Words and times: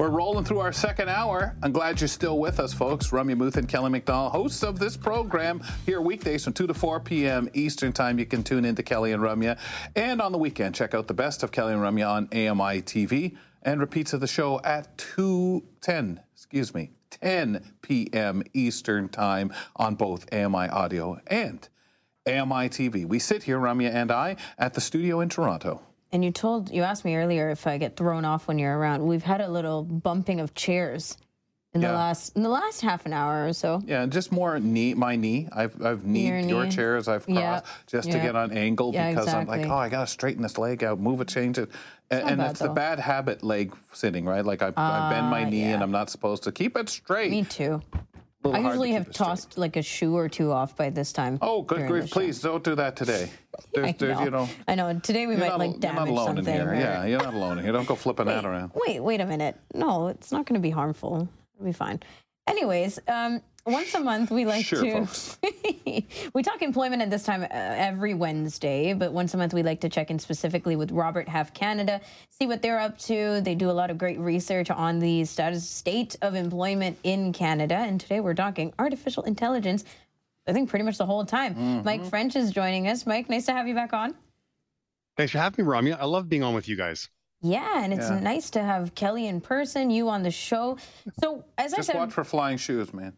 We're 0.00 0.08
rolling 0.08 0.46
through 0.46 0.60
our 0.60 0.72
second 0.72 1.10
hour. 1.10 1.54
I'm 1.62 1.72
glad 1.72 2.00
you're 2.00 2.08
still 2.08 2.38
with 2.38 2.58
us, 2.58 2.72
folks. 2.72 3.08
Ramya 3.08 3.36
Muth 3.36 3.58
and 3.58 3.68
Kelly 3.68 3.90
McDonald, 3.90 4.32
hosts 4.32 4.62
of 4.62 4.78
this 4.78 4.96
program 4.96 5.62
here 5.84 6.00
weekdays 6.00 6.42
from 6.42 6.54
2 6.54 6.68
to 6.68 6.72
4 6.72 7.00
p.m. 7.00 7.50
Eastern 7.52 7.92
Time. 7.92 8.18
You 8.18 8.24
can 8.24 8.42
tune 8.42 8.64
in 8.64 8.74
to 8.76 8.82
Kelly 8.82 9.12
and 9.12 9.22
Ramya. 9.22 9.58
And 9.94 10.22
on 10.22 10.32
the 10.32 10.38
weekend, 10.38 10.74
check 10.74 10.94
out 10.94 11.06
the 11.06 11.12
best 11.12 11.42
of 11.42 11.52
Kelly 11.52 11.74
and 11.74 11.82
Ramya 11.82 12.08
on 12.08 12.28
AMI 12.32 12.80
TV 12.80 13.36
and 13.60 13.78
repeats 13.78 14.14
of 14.14 14.20
the 14.20 14.26
show 14.26 14.58
at 14.64 14.96
2:10, 14.96 16.20
excuse 16.32 16.74
me, 16.74 16.92
10 17.10 17.74
p.m. 17.82 18.42
Eastern 18.54 19.06
Time 19.10 19.52
on 19.76 19.96
both 19.96 20.32
AMI 20.32 20.70
Audio 20.70 21.20
and 21.26 21.68
AMI 22.26 22.70
TV. 22.70 23.04
We 23.04 23.18
sit 23.18 23.42
here, 23.42 23.58
Ramya 23.58 23.92
and 23.92 24.10
I, 24.10 24.36
at 24.56 24.72
the 24.72 24.80
studio 24.80 25.20
in 25.20 25.28
Toronto. 25.28 25.82
And 26.12 26.24
you 26.24 26.30
told 26.32 26.70
you 26.70 26.82
asked 26.82 27.04
me 27.04 27.14
earlier 27.16 27.50
if 27.50 27.66
I 27.66 27.78
get 27.78 27.96
thrown 27.96 28.24
off 28.24 28.48
when 28.48 28.58
you're 28.58 28.76
around. 28.76 29.06
We've 29.06 29.22
had 29.22 29.40
a 29.40 29.48
little 29.48 29.84
bumping 29.84 30.40
of 30.40 30.54
chairs 30.54 31.16
in 31.72 31.82
Yeah. 31.82 31.88
the 31.88 31.94
last 31.94 32.36
in 32.36 32.42
the 32.42 32.48
last 32.48 32.80
half 32.80 33.06
an 33.06 33.12
hour 33.12 33.46
or 33.46 33.52
so. 33.52 33.80
Yeah, 33.86 34.04
just 34.06 34.32
more 34.32 34.58
knee, 34.58 34.94
my 34.94 35.14
knee. 35.14 35.48
I've 35.52 35.80
I've 35.80 36.04
kneed 36.04 36.26
Your 36.26 36.38
your 36.40 36.64
knee. 36.64 36.70
chairs. 36.70 37.06
I've 37.06 37.26
crossed 37.26 37.38
Yeah, 37.38 37.60
just 37.86 38.10
to 38.10 38.18
get 38.18 38.34
on 38.34 38.50
angle 38.50 38.90
because 38.90 39.28
I'm 39.32 39.46
like, 39.46 39.66
oh, 39.66 39.74
I 39.76 39.88
gotta 39.88 40.08
straighten 40.08 40.42
this 40.42 40.58
leg 40.58 40.82
out, 40.82 40.98
move 40.98 41.20
it, 41.20 41.28
change 41.28 41.58
it, 41.58 41.70
and, 42.10 42.22
not 42.24 42.32
and 42.32 42.42
it's 42.42 42.58
the 42.60 42.70
bad 42.70 42.98
habit 42.98 43.44
leg 43.44 43.72
sitting 43.92 44.24
right. 44.24 44.44
Like 44.44 44.62
I, 44.62 44.72
I 44.76 45.10
bend 45.12 45.28
my 45.28 45.44
Ah, 45.44 45.48
knee 45.48 45.62
and. 45.62 45.80
I'm 45.80 45.92
not 45.92 46.10
supposed 46.10 46.42
to 46.42 46.50
keep 46.50 46.76
it 46.76 46.88
straight. 46.88 47.30
Me 47.30 47.44
too. 47.44 47.80
I 48.44 48.52
to 48.62 48.66
usually 48.68 48.92
have 48.92 49.02
straight. 49.04 49.14
tossed 49.14 49.58
like 49.58 49.76
a 49.76 49.82
shoe 49.82 50.16
or 50.16 50.28
two 50.28 50.50
off 50.50 50.74
by 50.76 50.90
this 50.90 51.12
time. 51.12 51.38
Oh, 51.42 51.62
good 51.62 51.86
grief! 51.86 52.10
Please 52.10 52.40
don't 52.40 52.64
do 52.64 52.74
that 52.76 52.96
today. 52.96 53.30
There's, 53.74 53.88
I 53.88 53.92
there's, 53.92 54.18
know. 54.18 54.24
you 54.24 54.30
know, 54.30 54.48
I 54.68 54.74
know. 54.74 54.98
Today 55.00 55.26
we 55.26 55.36
might 55.36 55.48
not, 55.48 55.58
like 55.58 55.70
al- 55.72 55.78
you're 55.82 55.92
not 55.92 56.08
alone 56.08 56.26
something. 56.36 56.46
in 56.54 56.60
here. 56.60 56.70
or- 56.70 56.74
Yeah, 56.74 57.04
you're 57.04 57.22
not 57.22 57.34
alone 57.34 57.58
in 57.58 57.64
here. 57.64 57.72
Don't 57.72 57.86
go 57.86 57.94
flipping 57.94 58.26
that 58.26 58.44
around. 58.44 58.72
Wait, 58.86 59.00
wait 59.00 59.20
a 59.20 59.26
minute. 59.26 59.56
No, 59.74 60.08
it's 60.08 60.32
not 60.32 60.46
going 60.46 60.54
to 60.54 60.62
be 60.62 60.70
harmful. 60.70 61.28
It'll 61.56 61.66
be 61.66 61.72
fine. 61.72 62.00
Anyways, 62.50 62.98
um, 63.06 63.40
once 63.66 63.94
a 63.94 64.00
month 64.00 64.30
we 64.30 64.44
like 64.44 64.64
Sure, 64.64 65.06
to 65.06 65.08
we 66.34 66.42
talk 66.42 66.62
employment 66.62 67.02
at 67.02 67.10
this 67.10 67.22
time 67.22 67.42
uh, 67.42 67.46
every 67.50 68.14
Wednesday, 68.14 68.92
but 68.92 69.12
once 69.12 69.34
a 69.34 69.36
month 69.36 69.54
we 69.54 69.62
like 69.62 69.80
to 69.80 69.88
check 69.88 70.10
in 70.10 70.18
specifically 70.18 70.76
with 70.76 70.90
Robert 70.90 71.28
Half 71.28 71.54
Canada, 71.54 72.00
see 72.30 72.46
what 72.46 72.62
they're 72.62 72.80
up 72.80 72.98
to. 73.00 73.40
They 73.40 73.54
do 73.54 73.70
a 73.70 73.72
lot 73.72 73.90
of 73.90 73.98
great 73.98 74.18
research 74.18 74.70
on 74.70 74.98
the 74.98 75.24
status 75.24 75.68
state 75.68 76.16
of 76.22 76.34
employment 76.34 76.98
in 77.04 77.32
Canada, 77.32 77.76
and 77.76 78.00
today 78.00 78.20
we're 78.20 78.34
talking 78.34 78.72
artificial 78.78 79.22
intelligence. 79.24 79.84
I 80.48 80.52
think 80.52 80.68
pretty 80.68 80.84
much 80.84 80.98
the 80.98 81.06
whole 81.06 81.24
time. 81.24 81.54
Mm-hmm. 81.54 81.84
Mike 81.84 82.04
French 82.06 82.34
is 82.34 82.50
joining 82.50 82.88
us. 82.88 83.06
Mike, 83.06 83.28
nice 83.28 83.46
to 83.46 83.52
have 83.52 83.68
you 83.68 83.74
back 83.74 83.92
on. 83.92 84.14
Thanks 85.16 85.32
for 85.32 85.38
having 85.38 85.64
me, 85.64 85.70
Ramya. 85.70 85.98
I 86.00 86.06
love 86.06 86.28
being 86.28 86.42
on 86.42 86.54
with 86.54 86.66
you 86.66 86.76
guys. 86.76 87.08
Yeah, 87.42 87.82
and 87.82 87.92
it's 87.92 88.10
Yeah. 88.10 88.20
nice 88.20 88.50
to 88.50 88.62
have 88.62 88.94
Kelly 88.94 89.26
in 89.26 89.40
person, 89.40 89.90
you 89.90 90.08
on 90.08 90.22
the 90.22 90.30
show. 90.30 90.76
So, 91.20 91.44
as 91.56 91.72
I 91.72 91.78
Just 91.78 91.86
said, 91.88 91.96
watch 91.96 92.12
for 92.12 92.24
flying 92.24 92.58
shoes, 92.58 92.92
man. 92.92 93.14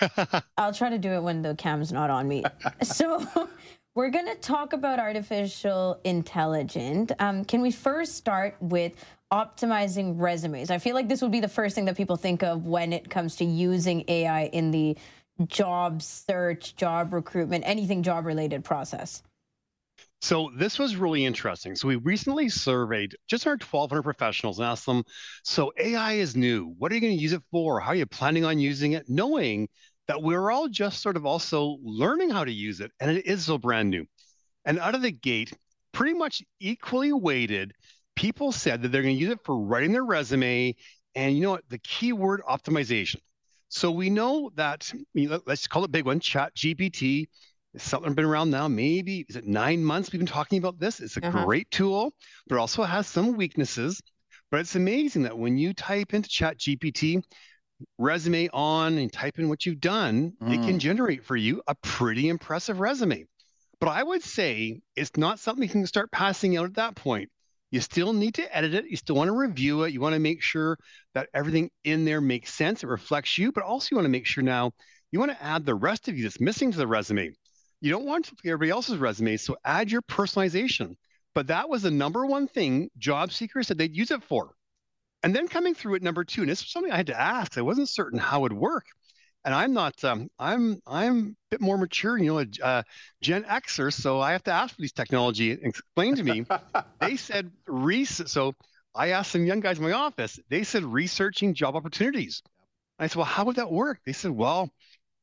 I'll 0.56 0.72
try 0.72 0.88
to 0.88 0.98
do 0.98 1.10
it 1.12 1.22
when 1.22 1.42
the 1.42 1.54
cam's 1.54 1.92
not 1.92 2.08
on 2.08 2.26
me. 2.26 2.44
so, 2.82 3.26
we're 3.94 4.10
going 4.10 4.26
to 4.26 4.34
talk 4.36 4.72
about 4.72 4.98
artificial 4.98 6.00
intelligence. 6.04 7.12
Um, 7.18 7.44
can 7.44 7.60
we 7.60 7.70
first 7.70 8.14
start 8.14 8.56
with 8.60 8.92
optimizing 9.32 10.14
resumes? 10.18 10.70
I 10.70 10.78
feel 10.78 10.94
like 10.94 11.08
this 11.08 11.20
would 11.20 11.32
be 11.32 11.40
the 11.40 11.48
first 11.48 11.74
thing 11.74 11.84
that 11.86 11.96
people 11.96 12.16
think 12.16 12.42
of 12.42 12.64
when 12.66 12.92
it 12.92 13.10
comes 13.10 13.36
to 13.36 13.44
using 13.44 14.04
AI 14.08 14.44
in 14.46 14.70
the 14.70 14.96
job 15.48 16.00
search, 16.00 16.76
job 16.76 17.12
recruitment, 17.12 17.64
anything 17.66 18.02
job 18.02 18.24
related 18.24 18.64
process. 18.64 19.22
So 20.22 20.50
this 20.56 20.78
was 20.78 20.96
really 20.96 21.24
interesting. 21.24 21.76
So 21.76 21.88
we 21.88 21.96
recently 21.96 22.48
surveyed 22.48 23.14
just 23.28 23.46
our 23.46 23.52
1,200 23.52 24.02
professionals 24.02 24.58
and 24.58 24.66
asked 24.66 24.86
them, 24.86 25.04
so 25.44 25.72
AI 25.78 26.14
is 26.14 26.34
new. 26.34 26.74
What 26.78 26.90
are 26.90 26.94
you 26.94 27.00
going 27.00 27.16
to 27.16 27.22
use 27.22 27.32
it 27.32 27.42
for? 27.50 27.80
How 27.80 27.90
are 27.90 27.96
you 27.96 28.06
planning 28.06 28.44
on 28.44 28.58
using 28.58 28.92
it? 28.92 29.08
Knowing 29.08 29.68
that 30.08 30.22
we're 30.22 30.50
all 30.50 30.68
just 30.68 31.02
sort 31.02 31.16
of 31.16 31.26
also 31.26 31.78
learning 31.82 32.30
how 32.30 32.44
to 32.44 32.52
use 32.52 32.80
it, 32.80 32.92
and 33.00 33.10
it 33.10 33.26
is 33.26 33.44
so 33.44 33.58
brand 33.58 33.90
new. 33.90 34.06
And 34.64 34.78
out 34.78 34.94
of 34.94 35.02
the 35.02 35.12
gate, 35.12 35.52
pretty 35.92 36.14
much 36.14 36.42
equally 36.60 37.12
weighted, 37.12 37.72
people 38.14 38.52
said 38.52 38.82
that 38.82 38.88
they're 38.88 39.02
going 39.02 39.16
to 39.16 39.20
use 39.20 39.32
it 39.32 39.44
for 39.44 39.58
writing 39.58 39.92
their 39.92 40.04
resume. 40.04 40.74
And 41.14 41.36
you 41.36 41.42
know 41.42 41.50
what? 41.50 41.68
The 41.68 41.78
keyword 41.78 42.42
optimization. 42.48 43.20
So 43.68 43.90
we 43.90 44.10
know 44.10 44.50
that, 44.54 44.90
let's 45.14 45.66
call 45.66 45.84
it 45.84 45.90
big 45.90 46.04
one, 46.04 46.20
Chat 46.20 46.54
GPT. 46.54 47.26
Something 47.78 48.14
been 48.14 48.24
around 48.24 48.50
now, 48.50 48.68
maybe 48.68 49.26
is 49.28 49.36
it 49.36 49.44
nine 49.46 49.84
months 49.84 50.10
we've 50.12 50.20
been 50.20 50.26
talking 50.26 50.58
about 50.58 50.78
this? 50.78 51.00
It's 51.00 51.16
a 51.16 51.20
Uh-huh. 51.20 51.44
great 51.44 51.70
tool, 51.70 52.14
but 52.48 52.58
also 52.58 52.82
has 52.84 53.06
some 53.06 53.36
weaknesses. 53.36 54.00
But 54.50 54.60
it's 54.60 54.76
amazing 54.76 55.22
that 55.24 55.36
when 55.36 55.58
you 55.58 55.74
type 55.74 56.14
into 56.14 56.28
Chat 56.28 56.58
GPT, 56.58 57.20
resume 57.98 58.48
on 58.52 58.96
and 58.98 59.12
type 59.12 59.38
in 59.38 59.48
what 59.48 59.66
you've 59.66 59.80
done, 59.80 60.32
it 60.48 60.62
can 60.62 60.78
generate 60.78 61.24
for 61.24 61.36
you 61.36 61.62
a 61.66 61.74
pretty 61.74 62.28
impressive 62.28 62.80
resume. 62.80 63.26
But 63.80 63.88
I 63.88 64.02
would 64.02 64.22
say 64.22 64.80
it's 64.94 65.16
not 65.16 65.38
something 65.38 65.62
you 65.62 65.68
can 65.68 65.86
start 65.86 66.10
passing 66.10 66.56
out 66.56 66.66
at 66.66 66.74
that 66.74 66.94
point. 66.94 67.30
You 67.70 67.80
still 67.80 68.12
need 68.14 68.34
to 68.34 68.56
edit 68.56 68.74
it. 68.74 68.86
You 68.88 68.96
still 68.96 69.16
want 69.16 69.28
to 69.28 69.36
review 69.36 69.82
it. 69.82 69.92
You 69.92 70.00
want 70.00 70.14
to 70.14 70.20
make 70.20 70.42
sure 70.42 70.78
that 71.14 71.28
everything 71.34 71.70
in 71.84 72.04
there 72.04 72.20
makes 72.20 72.54
sense. 72.54 72.82
It 72.82 72.86
reflects 72.88 73.36
you, 73.36 73.52
but 73.52 73.64
also 73.64 73.88
you 73.90 73.96
want 73.96 74.06
to 74.06 74.10
make 74.10 74.26
sure 74.26 74.42
now 74.42 74.72
you 75.10 75.18
want 75.18 75.32
to 75.32 75.42
add 75.42 75.66
the 75.66 75.74
rest 75.74 76.08
of 76.08 76.16
you 76.16 76.22
that's 76.22 76.40
missing 76.40 76.72
to 76.72 76.78
the 76.78 76.86
resume. 76.86 77.32
You 77.80 77.90
don't 77.90 78.06
want 78.06 78.26
to 78.26 78.34
everybody 78.46 78.70
else's 78.70 78.98
resume, 78.98 79.36
so 79.36 79.56
add 79.64 79.90
your 79.90 80.02
personalization. 80.02 80.96
But 81.34 81.48
that 81.48 81.68
was 81.68 81.82
the 81.82 81.90
number 81.90 82.24
one 82.24 82.48
thing 82.48 82.90
job 82.96 83.30
seekers 83.32 83.68
said 83.68 83.78
they'd 83.78 83.94
use 83.94 84.10
it 84.10 84.22
for. 84.22 84.52
And 85.22 85.34
then 85.34 85.48
coming 85.48 85.74
through 85.74 85.96
at 85.96 86.02
number 86.02 86.24
two, 86.24 86.42
and 86.42 86.50
this 86.50 86.62
was 86.62 86.70
something 86.70 86.92
I 86.92 86.96
had 86.96 87.08
to 87.08 87.20
ask. 87.20 87.58
I 87.58 87.62
wasn't 87.62 87.88
certain 87.88 88.18
how 88.18 88.38
it 88.38 88.42
would 88.42 88.52
work. 88.52 88.86
And 89.44 89.54
I'm 89.54 89.72
not. 89.72 90.02
Um, 90.02 90.28
I'm. 90.38 90.80
I'm 90.86 91.18
a 91.18 91.34
bit 91.50 91.60
more 91.60 91.78
mature, 91.78 92.18
you 92.18 92.26
know, 92.26 92.38
a 92.40 92.66
uh, 92.66 92.82
Gen 93.22 93.44
Xer. 93.44 93.92
So 93.92 94.20
I 94.20 94.32
have 94.32 94.42
to 94.44 94.52
ask 94.52 94.74
for 94.74 94.80
these 94.80 94.92
technology 94.92 95.52
and 95.52 95.62
explain 95.64 96.16
to 96.16 96.24
me. 96.24 96.44
they 97.00 97.16
said 97.16 97.50
research. 97.66 98.28
So 98.28 98.54
I 98.94 99.10
asked 99.10 99.30
some 99.30 99.44
young 99.44 99.60
guys 99.60 99.78
in 99.78 99.84
my 99.84 99.92
office. 99.92 100.40
They 100.48 100.64
said 100.64 100.84
researching 100.84 101.54
job 101.54 101.76
opportunities. 101.76 102.42
I 102.98 103.06
said, 103.06 103.16
well, 103.16 103.26
how 103.26 103.44
would 103.44 103.56
that 103.56 103.70
work? 103.70 104.00
They 104.06 104.12
said, 104.12 104.30
well, 104.30 104.70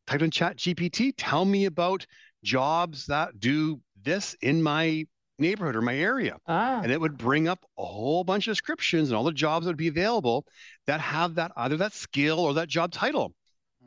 type 0.06 0.22
in 0.22 0.32
Chat 0.32 0.58
GPT. 0.58 1.14
Tell 1.18 1.44
me 1.44 1.66
about 1.66 2.06
jobs 2.44 3.08
that 3.08 3.40
do 3.40 3.82
this 4.04 4.36
in 4.42 4.62
my 4.64 5.06
neighborhood 5.40 5.76
or 5.76 5.82
my 5.82 5.96
area 5.96 6.38
Ah, 6.48 6.84
and 6.84 6.92
it 6.92 7.00
would 7.02 7.18
bring 7.18 7.48
up 7.48 7.66
a 7.78 7.86
whole 7.86 8.24
bunch 8.24 8.48
of 8.48 8.52
descriptions 8.52 9.10
and 9.10 9.18
all 9.18 9.24
the 9.24 9.32
jobs 9.32 9.66
that 9.66 9.72
would 9.72 9.78
be 9.78 9.88
available 9.88 10.46
that 10.88 11.00
have 11.02 11.36
that 11.36 11.52
either 11.58 11.78
that 11.78 11.94
skill 11.94 12.40
or 12.40 12.54
that 12.56 12.68
job 12.68 12.92
title. 12.92 13.34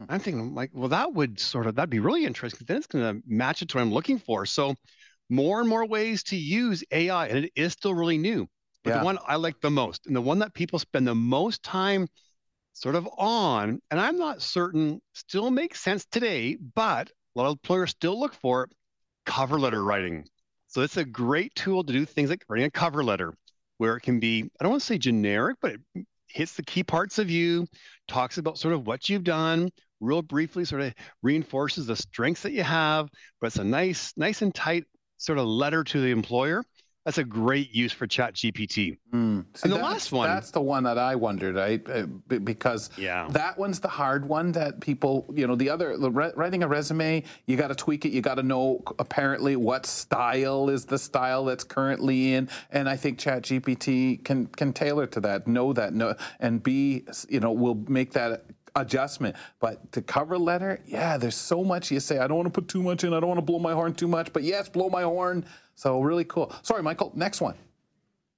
I'm 0.09 0.21
thinking 0.21 0.55
like, 0.55 0.71
well, 0.72 0.89
that 0.89 1.12
would 1.15 1.41
sort 1.41 1.66
of 1.66 1.75
that'd 1.75 1.91
be 1.91 2.00
really 2.00 2.25
interesting. 2.25 2.65
Then 2.66 2.77
it's 2.77 2.87
going 2.87 3.05
to 3.05 3.22
match 3.27 3.62
it 3.62 3.69
to 3.71 3.77
what 3.78 3.83
I'm 3.83 3.93
looking 3.93 4.19
for. 4.19 4.47
So 4.47 4.75
more 5.31 5.61
and 5.61 5.69
more 5.69 5.87
ways 5.87 6.22
to 6.25 6.37
use 6.37 6.84
AI, 6.93 7.27
and 7.28 7.45
it 7.47 7.53
is 7.56 7.72
still 7.72 7.95
really 7.95 8.19
new. 8.19 8.49
But 8.84 8.91
Yeah. 8.91 9.00
the 9.00 9.05
one 9.05 9.19
I 9.27 9.37
like 9.37 9.61
the 9.61 9.71
most, 9.71 10.06
and 10.06 10.15
the 10.16 10.21
one 10.21 10.39
that 10.41 10.55
people 10.55 10.78
spend 10.78 11.06
the 11.06 11.15
most 11.15 11.62
time 11.62 12.09
sort 12.75 12.95
of 12.95 13.09
on, 13.19 13.81
and 13.91 14.00
I'm 14.00 14.19
not 14.19 14.43
certain 14.43 15.00
still 15.15 15.50
makes 15.50 15.81
sense 15.81 16.06
today, 16.06 16.56
but 16.56 17.11
a 17.37 17.39
lot 17.39 17.47
of 17.47 17.53
employers 17.53 17.91
still 17.91 18.19
look 18.19 18.35
for 18.35 18.69
cover 19.27 19.61
letter 19.61 19.85
writing. 19.85 20.25
So 20.69 20.81
it's 20.81 20.97
a 20.97 21.05
great 21.05 21.55
tool 21.55 21.85
to 21.85 21.93
do 21.93 22.07
things 22.07 22.31
like 22.31 22.45
writing 22.49 22.67
a 22.67 22.71
cover 22.71 23.05
letter, 23.05 23.35
where 23.77 23.97
it 23.97 24.01
can 24.01 24.19
be, 24.19 24.51
I 24.59 24.65
don't 24.65 24.71
want 24.71 24.83
to 24.83 24.87
say 24.87 24.99
generic, 24.99 25.59
but 25.60 25.72
it 25.95 26.07
hits 26.28 26.55
the 26.55 26.63
key 26.63 26.83
parts 26.83 27.19
of 27.19 27.31
you, 27.31 27.66
talks 28.09 28.39
about 28.39 28.59
sort 28.59 28.75
of 28.75 28.87
what 28.87 29.09
you've 29.09 29.25
done, 29.25 29.71
real 30.01 30.22
briefly, 30.22 30.65
sort 30.65 30.83
of 30.83 30.95
reinforces 31.22 31.87
the 31.87 31.97
strengths 31.97 32.43
that 32.43 32.53
you 32.53 32.63
have, 32.63 33.09
but 33.41 33.49
it's 33.49 33.57
a 33.57 33.65
nice, 33.65 34.13
nice 34.16 34.43
and 34.43 34.55
tight 34.55 34.84
sort 35.19 35.39
of 35.39 35.47
letter 35.47 35.84
to 35.84 36.01
the 36.01 36.10
employer. 36.10 36.65
That's 37.07 37.19
a 37.19 37.25
great 37.25 37.73
use 37.73 37.93
for 37.93 38.05
Chat 38.09 38.35
GPT. 38.35 38.99
Mm. 39.15 39.45
See, 39.55 39.61
And 39.63 39.73
the 39.73 39.77
last 39.77 40.11
one- 40.11 40.29
That's 40.29 40.51
the 40.51 40.61
one 40.61 40.83
that 40.83 40.99
I 40.99 41.15
wondered, 41.15 41.55
right? 41.55 41.81
Uh, 41.89 42.07
because 42.41 42.91
Yeah. 42.99 43.29
that 43.31 43.57
one's 43.57 43.79
the 43.79 43.87
hard 43.87 44.29
one 44.29 44.51
that 44.53 44.81
people, 44.81 45.25
you 45.33 45.47
know, 45.47 45.55
the 45.55 45.71
other, 45.71 45.97
the 45.97 46.11
re- 46.11 46.33
writing 46.35 46.65
a 46.65 46.69
resume, 46.69 47.23
you 47.47 47.57
got 47.57 47.69
to 47.69 47.77
tweak 47.77 48.05
it. 48.07 48.09
You 48.11 48.23
got 48.23 48.35
to 48.35 48.43
know 48.43 48.83
apparently 48.99 49.55
what 49.55 49.87
style 49.87 50.69
is 50.69 50.85
the 50.85 50.99
style 50.99 51.45
that's 51.45 51.63
currently 51.63 52.35
in. 52.35 52.49
And 52.73 52.89
I 52.89 52.97
think 52.97 53.21
ChatGPT 53.21 54.25
can 54.25 54.47
can 54.47 54.73
tailor 54.73 55.07
to 55.07 55.21
that, 55.21 55.47
know 55.47 55.73
that, 55.75 55.95
know, 55.95 56.17
and 56.41 56.61
be, 56.61 57.05
you 57.29 57.39
know, 57.39 57.53
will 57.53 57.77
make 57.87 58.15
that 58.15 58.47
adjustment. 58.75 59.37
But 59.61 59.93
to 59.93 60.03
cover 60.03 60.37
letter, 60.37 60.81
yeah, 60.87 61.17
there's 61.19 61.37
so 61.37 61.63
much 61.63 61.93
you 61.93 62.01
say. 62.01 62.19
I 62.19 62.27
don't 62.27 62.37
want 62.37 62.53
to 62.53 62.61
put 62.61 62.69
too 62.69 62.83
much 62.83 63.05
in. 63.05 63.15
I 63.15 63.21
don't 63.21 63.29
want 63.29 63.39
to 63.39 63.45
blow 63.47 63.61
my 63.61 63.73
horn 63.75 63.95
too 63.95 64.09
much. 64.09 64.33
But 64.33 64.43
yes, 64.43 64.69
blow 64.69 64.91
my 64.91 65.03
horn. 65.03 65.45
So 65.77 66.01
really 66.01 66.25
cool. 66.25 66.53
Sorry, 66.63 66.83
Michael. 66.83 67.13
Next 67.15 67.41
one. 67.41 67.55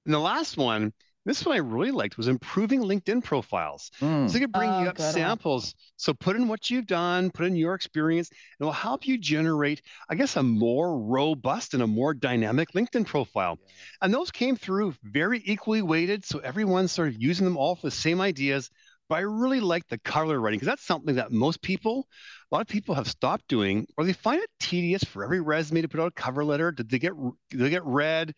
And 0.05 0.13
the 0.13 0.19
last 0.19 0.57
one, 0.57 0.93
this 1.25 1.45
one 1.45 1.55
I 1.55 1.59
really 1.59 1.91
liked 1.91 2.17
was 2.17 2.27
improving 2.27 2.81
LinkedIn 2.81 3.23
profiles. 3.23 3.91
Mm. 4.01 4.29
So 4.29 4.37
it 4.37 4.39
could 4.39 4.51
bring 4.51 4.69
Oh, 4.69 4.81
you 4.83 4.89
up 4.89 4.95
good 4.95 5.03
one. 5.03 5.13
samples. 5.13 5.75
So 5.97 6.13
put 6.13 6.35
in 6.35 6.47
what 6.47 6.69
you've 6.69 6.87
done, 6.87 7.29
put 7.29 7.45
in 7.45 7.55
your 7.55 7.75
experience, 7.75 8.29
and 8.29 8.37
it 8.61 8.63
will 8.65 8.71
help 8.71 9.05
you 9.05 9.17
generate, 9.17 9.81
I 10.09 10.15
guess, 10.15 10.37
a 10.37 10.43
more 10.43 10.97
robust 10.99 11.73
and 11.73 11.83
a 11.83 11.87
more 11.87 12.13
dynamic 12.13 12.71
LinkedIn 12.71 13.05
profile. 13.05 13.59
And 14.01 14.13
those 14.13 14.31
came 14.31 14.55
through 14.55 14.95
very 15.03 15.41
equally 15.45 15.81
weighted. 15.81 16.25
So 16.25 16.39
everyone's 16.39 16.91
sort 16.91 17.09
of 17.09 17.21
using 17.21 17.45
them 17.45 17.57
all 17.57 17.75
for 17.75 17.87
the 17.87 17.91
same 17.91 18.21
ideas. 18.21 18.71
But 19.09 19.15
I 19.15 19.21
really 19.21 19.59
like 19.59 19.87
the 19.87 19.97
color 19.97 20.39
writing 20.39 20.59
because 20.59 20.67
that's 20.71 20.85
something 20.85 21.15
that 21.15 21.31
most 21.31 21.61
people, 21.63 22.07
a 22.51 22.55
lot 22.55 22.61
of 22.61 22.67
people 22.67 22.93
have 22.93 23.07
stopped 23.07 23.47
doing, 23.47 23.87
or 23.97 24.03
they 24.05 24.13
find 24.13 24.41
it 24.41 24.49
tedious 24.59 25.03
for 25.03 25.23
every 25.23 25.41
resume 25.41 25.81
to 25.81 25.87
put 25.87 25.99
out 25.99 26.07
a 26.07 26.11
cover 26.11 26.45
letter. 26.45 26.71
Did 26.71 26.89
they 26.89 26.99
get 26.99 27.13
did 27.49 27.59
they 27.59 27.69
get 27.71 27.83
read? 27.85 28.33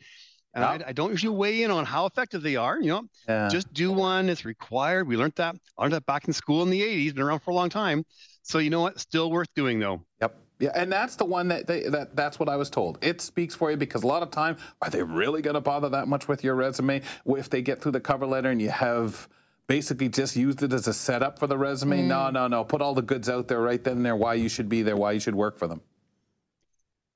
And 0.53 0.63
Yeah. 0.63 0.85
I, 0.85 0.89
I 0.89 0.93
don't 0.93 1.11
usually 1.11 1.35
weigh 1.35 1.63
in 1.63 1.71
on 1.71 1.85
how 1.85 2.05
effective 2.05 2.41
they 2.41 2.55
are. 2.55 2.79
You 2.79 2.87
know, 2.89 3.01
Yeah. 3.27 3.49
just 3.49 3.71
do 3.73 3.91
one. 3.91 4.29
It's 4.29 4.45
required. 4.45 5.07
We 5.07 5.17
learned 5.17 5.33
that. 5.35 5.55
I 5.77 5.81
learned 5.83 5.93
that 5.93 6.05
back 6.05 6.27
in 6.27 6.33
school 6.33 6.63
in 6.63 6.69
the 6.69 6.81
80s. 6.81 7.13
Been 7.13 7.23
around 7.23 7.41
for 7.41 7.51
a 7.51 7.53
long 7.53 7.69
time. 7.69 8.03
So 8.43 8.59
you 8.59 8.69
know 8.69 8.81
what? 8.81 8.97
Still 8.99 9.29
worth 9.29 9.53
doing 9.53 9.77
though. 9.79 10.05
Yep. 10.21 10.37
Yeah, 10.59 10.71
and 10.75 10.91
that's 10.91 11.15
the 11.15 11.25
one 11.25 11.47
that 11.49 11.67
they 11.67 11.81
that 11.89 12.15
that's 12.15 12.39
what 12.39 12.47
I 12.47 12.55
was 12.55 12.69
told. 12.69 12.97
It 13.01 13.19
speaks 13.19 13.55
for 13.55 13.71
you 13.71 13.77
because 13.77 14.03
a 14.03 14.07
lot 14.07 14.23
of 14.23 14.31
time, 14.31 14.55
are 14.81 14.89
they 14.89 15.03
really 15.03 15.41
going 15.41 15.55
to 15.55 15.61
bother 15.61 15.89
that 15.89 16.07
much 16.07 16.27
with 16.29 16.43
your 16.45 16.55
resume 16.55 17.01
if 17.25 17.49
they 17.49 17.61
get 17.61 17.81
through 17.81 17.93
the 17.93 17.99
cover 17.99 18.25
letter 18.27 18.49
and 18.51 18.61
you 18.61 18.69
have 18.69 19.27
basically 19.71 20.09
just 20.09 20.35
used 20.35 20.61
it 20.63 20.73
as 20.73 20.87
a 20.87 20.93
setup 20.93 21.39
for 21.39 21.47
the 21.47 21.57
resume? 21.57 22.01
No, 22.01 22.15
mm. 22.17 22.33
no, 22.33 22.47
no. 22.47 22.63
Put 22.65 22.81
all 22.81 22.93
the 22.93 23.01
goods 23.01 23.29
out 23.29 23.47
there 23.47 23.61
right 23.61 23.81
then 23.81 23.97
and 23.97 24.05
there. 24.05 24.17
Why 24.17 24.33
you 24.33 24.49
should 24.49 24.67
be 24.67 24.81
there. 24.81 24.97
Why 24.97 25.13
you 25.13 25.21
should 25.21 25.33
work 25.33 25.57
for 25.57 25.67
them. 25.67 25.81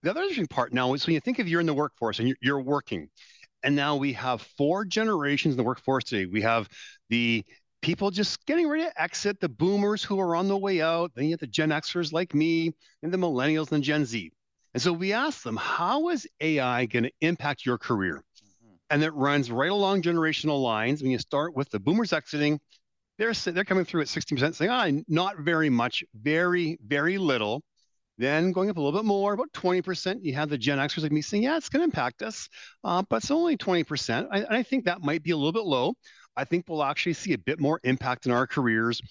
The 0.04 0.12
other 0.12 0.22
interesting 0.22 0.48
part 0.48 0.72
now 0.72 0.94
is 0.94 1.06
when 1.06 1.16
you 1.16 1.20
think 1.20 1.40
of 1.40 1.50
you're 1.50 1.60
in 1.60 1.66
the 1.66 1.74
workforce 1.74 2.20
and 2.20 2.30
you're, 2.30 2.38
you're 2.42 2.62
working, 2.62 3.10
and 3.64 3.76
now 3.76 3.98
we 3.98 4.14
have 4.14 4.42
four 4.58 4.86
generations 4.86 5.54
in 5.54 5.58
the 5.58 5.64
workforce 5.64 6.06
today. 6.06 6.28
We 6.28 6.44
have 6.44 6.70
the 7.10 7.44
people 7.82 8.10
just 8.10 8.46
getting 8.46 8.70
ready 8.70 8.84
to 8.84 9.02
exit, 9.02 9.42
the 9.42 9.50
boomers 9.50 10.04
who 10.04 10.20
are 10.20 10.36
on 10.36 10.48
the 10.48 10.58
way 10.58 10.82
out, 10.82 11.12
then 11.16 11.26
you 11.26 11.32
have 11.32 11.40
the 11.40 11.48
Gen 11.48 11.70
Xers 11.70 12.14
like 12.14 12.34
me, 12.34 12.72
and 13.04 13.14
the 13.14 13.18
millennials 13.18 13.72
and 13.72 13.84
Gen 13.84 14.06
Z. 14.06 14.32
And 14.74 14.82
so 14.82 14.94
we 14.94 15.14
asked 15.14 15.44
them, 15.44 15.58
how 15.58 16.10
is 16.10 16.28
AI 16.40 16.86
going 16.86 17.04
to 17.04 17.12
impact 17.22 17.66
your 17.66 17.78
career? 17.78 18.24
And 18.90 19.04
it 19.04 19.14
runs 19.14 19.50
right 19.50 19.72
along 19.72 20.04
generational 20.04 20.62
lines. 20.62 21.02
When 21.02 21.12
you 21.12 21.20
start 21.20 21.56
with 21.56 21.70
the 21.70 21.80
boomers 21.80 22.14
exiting, 22.14 22.60
they're 23.18 23.34
they're 23.34 23.64
coming 23.64 23.86
through 23.86 24.02
at 24.02 24.08
60%, 24.08 24.56
saying, 24.56 24.72
ah, 24.72 24.90
not 25.08 25.40
very 25.40 25.70
much, 25.70 26.04
very, 26.14 26.78
very 26.86 27.18
little. 27.18 27.64
Then 28.18 28.52
going 28.54 28.70
up 28.70 28.78
a 28.78 28.82
little 28.82 28.98
bit 28.98 29.06
more, 29.06 29.34
about 29.34 29.52
20%, 29.54 30.20
you 30.22 30.34
have 30.36 30.50
the 30.50 30.58
Gen 30.58 30.78
Xers 30.78 31.04
like 31.04 31.12
me 31.12 31.22
saying, 31.22 31.44
yeah, 31.44 31.58
it's 31.58 31.68
going 31.68 31.82
to 31.82 31.84
impact 31.86 32.22
us, 32.22 32.48
uh, 32.84 33.04
but 33.10 33.18
it's 33.18 33.32
only 33.32 33.58
20%. 33.58 34.28
I, 34.32 34.38
and 34.38 34.56
I 34.56 34.64
think 34.64 34.86
that 34.86 35.02
might 35.02 35.22
be 35.22 35.32
a 35.32 35.38
little 35.38 35.52
bit 35.52 35.66
low. 35.66 35.96
I 36.38 36.46
think 36.46 36.66
we'll 36.68 36.84
actually 36.84 37.14
see 37.14 37.34
a 37.34 37.38
bit 37.38 37.60
more 37.60 37.80
impact 37.84 38.26
in 38.26 38.32
our 38.32 38.48
careers. 38.48 39.02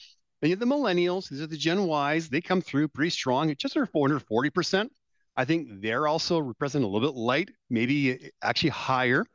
Then 0.40 0.50
you 0.50 0.56
have 0.56 0.60
the 0.60 0.66
millennials, 0.66 1.28
these 1.28 1.42
are 1.42 1.46
the 1.46 1.56
Gen 1.56 1.88
Ys, 1.88 2.28
they 2.28 2.40
come 2.40 2.62
through 2.62 2.88
pretty 2.88 3.10
strong 3.10 3.50
at 3.50 3.58
just 3.58 3.76
under 3.76 3.86
440%. 3.86 4.88
I 5.36 5.44
think 5.44 5.82
they're 5.82 6.06
also 6.06 6.38
represented 6.38 6.86
a 6.86 6.88
little 6.88 7.08
bit 7.08 7.18
light, 7.18 7.50
maybe 7.68 8.30
actually 8.42 8.70
higher. 8.70 9.26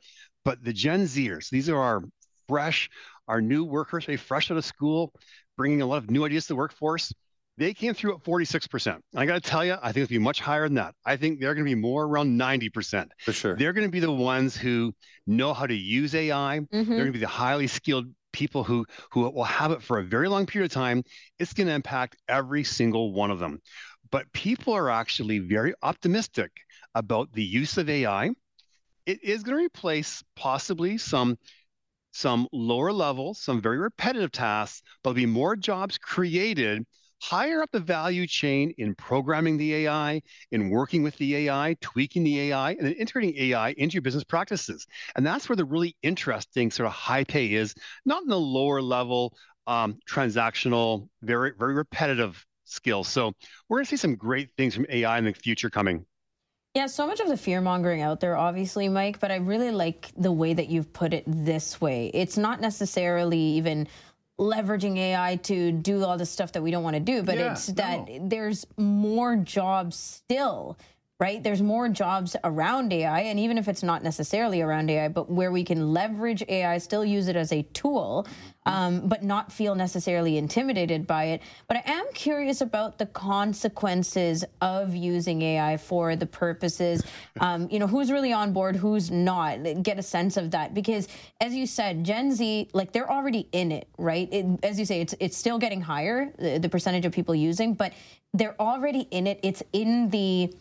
But 0.45 0.63
the 0.63 0.74
Gen 0.74 1.03
Zers, 1.03 1.50
these 1.50 1.69
are 1.69 1.77
our 1.77 2.03
fresh, 2.47 2.89
our 3.27 3.41
new 3.41 3.63
workers, 3.63 4.06
very 4.06 4.18
fresh 4.18 4.50
out 4.51 4.57
of 4.57 4.65
school, 4.65 5.13
bringing 5.57 5.81
a 5.81 5.86
lot 5.86 5.97
of 5.97 6.09
new 6.09 6.25
ideas 6.25 6.45
to 6.45 6.50
the 6.50 6.56
workforce. 6.56 7.13
They 7.57 7.74
came 7.74 7.94
through 7.94 8.15
at 8.15 8.24
46%. 8.24 8.88
And 8.88 9.01
I 9.15 9.25
got 9.25 9.33
to 9.33 9.41
tell 9.41 9.65
you, 9.65 9.75
I 9.81 9.91
think 9.91 10.03
it'll 10.03 10.13
be 10.13 10.18
much 10.18 10.39
higher 10.39 10.63
than 10.63 10.75
that. 10.75 10.95
I 11.06 11.18
think 11.18 11.39
they're 11.39 11.53
going 11.53 11.65
to 11.65 11.69
be 11.69 11.75
more 11.75 12.06
around 12.06 12.39
90%. 12.39 13.07
For 13.25 13.33
sure. 13.33 13.57
They're 13.57 13.74
going 13.74 13.86
to 13.88 13.91
be 13.91 14.00
the 14.00 14.12
ones 14.12 14.56
who 14.56 14.94
know 15.27 15.53
how 15.53 15.68
to 15.68 15.75
use 15.75 16.15
AI. 16.15 16.59
Mm-hmm. 16.59 16.71
They're 16.71 16.85
going 16.85 17.07
to 17.07 17.12
be 17.12 17.19
the 17.19 17.27
highly 17.27 17.68
skilled 17.68 18.06
people 18.31 18.63
who 18.63 18.85
who 19.12 19.30
will 19.30 19.44
have 19.44 19.71
it 19.71 19.81
for 19.81 20.00
a 20.00 20.03
very 20.03 20.30
long 20.30 20.45
period 20.45 20.71
of 20.71 20.74
time. 20.74 21.03
It's 21.38 21.53
going 21.53 21.68
to 21.68 21.74
impact 21.74 22.15
every 22.27 22.63
single 22.63 23.12
one 23.12 23.31
of 23.31 23.39
them. 23.39 23.59
But 24.12 24.31
people 24.33 24.74
are 24.74 24.89
actually 24.89 25.39
very 25.39 25.74
optimistic 25.81 26.51
about 26.95 27.31
the 27.33 27.44
use 27.44 27.77
of 27.77 27.89
AI. 27.89 28.31
It 29.05 29.23
is 29.23 29.43
going 29.43 29.57
to 29.57 29.63
replace 29.63 30.23
possibly 30.35 30.97
some 30.97 31.37
some 32.11 32.47
lower 32.51 32.91
level, 32.91 33.33
some 33.33 33.61
very 33.61 33.77
repetitive 33.77 34.31
tasks, 34.31 34.81
but 35.03 35.11
there'll 35.11 35.15
be 35.15 35.25
more 35.27 35.55
jobs 35.55 35.97
created 35.97 36.85
higher 37.21 37.61
up 37.61 37.69
the 37.71 37.79
value 37.79 38.25
chain 38.25 38.73
in 38.77 38.95
programming 38.95 39.57
the 39.57 39.73
AI, 39.85 40.21
in 40.51 40.69
working 40.69 41.03
with 41.03 41.15
the 41.17 41.35
AI, 41.35 41.75
tweaking 41.81 42.23
the 42.23 42.39
AI, 42.39 42.71
and 42.71 42.85
then 42.85 42.93
integrating 42.93 43.35
AI 43.37 43.71
into 43.71 43.95
your 43.95 44.01
business 44.01 44.23
practices. 44.23 44.87
And 45.15 45.25
that's 45.25 45.49
where 45.49 45.55
the 45.55 45.65
really 45.65 45.95
interesting 46.01 46.71
sort 46.71 46.87
of 46.87 46.93
high 46.93 47.23
pay 47.23 47.53
is, 47.53 47.75
not 48.05 48.23
in 48.23 48.29
the 48.29 48.39
lower 48.39 48.81
level, 48.81 49.35
um, 49.67 49.99
transactional, 50.09 51.09
very, 51.21 51.51
very 51.57 51.73
repetitive 51.73 52.43
skills. 52.63 53.07
So 53.07 53.33
we're 53.67 53.77
going 53.77 53.85
to 53.85 53.89
see 53.89 53.97
some 53.97 54.15
great 54.15 54.51
things 54.57 54.75
from 54.75 54.85
AI 54.89 55.17
in 55.17 55.25
the 55.25 55.33
future 55.33 55.69
coming. 55.69 56.05
Yeah, 56.75 56.86
so 56.86 57.07
much 57.07 57.19
of 57.19 57.27
the 57.27 57.38
fear 57.38 57.62
mongering 57.62 58.01
out 58.01 58.19
there, 58.19 58.38
obviously, 58.38 58.88
Mike, 58.89 59.19
but 59.19 59.31
I 59.31 59.38
really 59.38 59.71
like 59.71 60.12
the 60.16 60.31
way 60.31 60.54
that 60.54 60.69
you've 60.69 60.94
put 60.94 61.13
it 61.13 61.24
this 61.25 61.81
way. 61.81 62.12
It's 62.13 62.38
not 62.38 62.62
necessarily 62.62 63.39
even 63.39 63.88
leveraging 64.39 64.98
AI 64.98 65.38
to 65.44 65.71
do 65.71 66.04
all 66.04 66.18
the 66.18 66.27
stuff 66.27 66.51
that 66.51 66.62
we 66.62 66.69
don't 66.69 66.83
want 66.83 66.94
to 66.94 67.00
do, 67.00 67.24
but 67.24 67.38
Yeah, 67.38 67.54
it's 67.54 67.68
that 67.68 68.07
there's 68.21 68.68
more 68.77 69.36
jobs 69.36 69.98
still, 69.98 70.77
right? 71.19 71.44
There's 71.44 71.62
more 71.62 71.89
jobs 71.89 72.38
around 72.45 72.94
AI, 72.94 73.19
and 73.21 73.38
even 73.38 73.57
if 73.57 73.68
it's 73.68 73.83
not 73.83 74.04
necessarily 74.04 74.62
around 74.62 74.89
AI, 74.89 75.10
but 75.10 75.30
where 75.30 75.51
we 75.51 75.66
can 75.66 75.92
leverage 75.94 76.44
AI, 76.48 76.77
still 76.77 77.04
use 77.04 77.27
it 77.27 77.36
as 77.36 77.51
a 77.51 77.63
tool, 77.74 78.25
um, 78.66 79.10
but 79.10 79.21
not 79.21 79.51
feel 79.51 79.75
necessarily 79.75 80.38
intimidated 80.38 81.06
by 81.06 81.25
it. 81.25 81.42
But 81.68 81.77
I 81.77 81.92
am 81.92 82.06
curious 82.13 82.62
about 82.62 83.00
the 83.00 83.06
consequences 83.06 84.45
of 84.62 84.95
using 84.95 85.42
AI 85.42 85.75
for 85.75 86.16
the 86.16 86.25
purposes, 86.25 87.04
um, 87.42 87.68
you 87.69 87.80
know, 87.80 87.88
who's 87.88 88.12
really 88.13 88.31
on 88.31 88.54
board, 88.54 88.77
who's 88.77 89.12
not. 89.12 89.57
Get 89.83 90.00
a 90.00 90.04
sense 90.04 90.38
of 90.38 90.51
that 90.51 90.74
because, 90.74 91.10
as 91.42 91.54
you 91.54 91.66
said, 91.66 92.06
Gen 92.06 92.31
Z, 92.31 92.69
like 92.71 92.94
they're 92.94 93.12
already 93.12 93.50
in 93.51 93.74
it, 93.74 93.89
right? 93.98 94.31
It, 94.31 94.45
as 94.63 94.80
you 94.80 94.86
say, 94.86 95.01
it's 95.01 95.16
it's 95.19 95.36
still 95.36 95.60
getting 95.60 95.81
higher 95.81 96.31
the, 96.39 96.60
the 96.60 96.69
percentage 96.69 97.06
of 97.06 97.12
people 97.12 97.36
using, 97.36 97.74
but 97.74 97.92
they're 98.33 98.60
already 98.62 99.01
in 99.12 99.27
it. 99.27 99.39
It's 99.44 99.63
in 99.74 100.10
the 100.12 100.54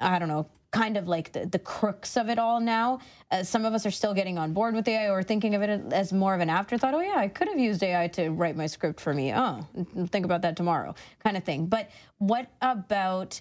I 0.00 0.18
don't 0.18 0.28
know, 0.28 0.46
kind 0.70 0.96
of 0.96 1.08
like 1.08 1.32
the, 1.32 1.46
the 1.46 1.58
crooks 1.58 2.16
of 2.16 2.28
it 2.28 2.38
all 2.38 2.60
now. 2.60 3.00
Uh, 3.30 3.42
some 3.42 3.64
of 3.64 3.74
us 3.74 3.84
are 3.86 3.90
still 3.90 4.14
getting 4.14 4.38
on 4.38 4.52
board 4.52 4.74
with 4.74 4.86
AI 4.88 5.10
or 5.10 5.22
thinking 5.22 5.54
of 5.54 5.62
it 5.62 5.92
as 5.92 6.12
more 6.12 6.34
of 6.34 6.40
an 6.40 6.50
afterthought. 6.50 6.94
Oh, 6.94 7.00
yeah, 7.00 7.16
I 7.16 7.28
could 7.28 7.48
have 7.48 7.58
used 7.58 7.82
AI 7.82 8.08
to 8.08 8.30
write 8.30 8.56
my 8.56 8.66
script 8.66 9.00
for 9.00 9.12
me. 9.14 9.32
Oh, 9.34 9.60
think 10.08 10.24
about 10.24 10.42
that 10.42 10.56
tomorrow, 10.56 10.94
kind 11.22 11.36
of 11.36 11.44
thing. 11.44 11.66
But 11.66 11.90
what 12.18 12.48
about 12.62 13.40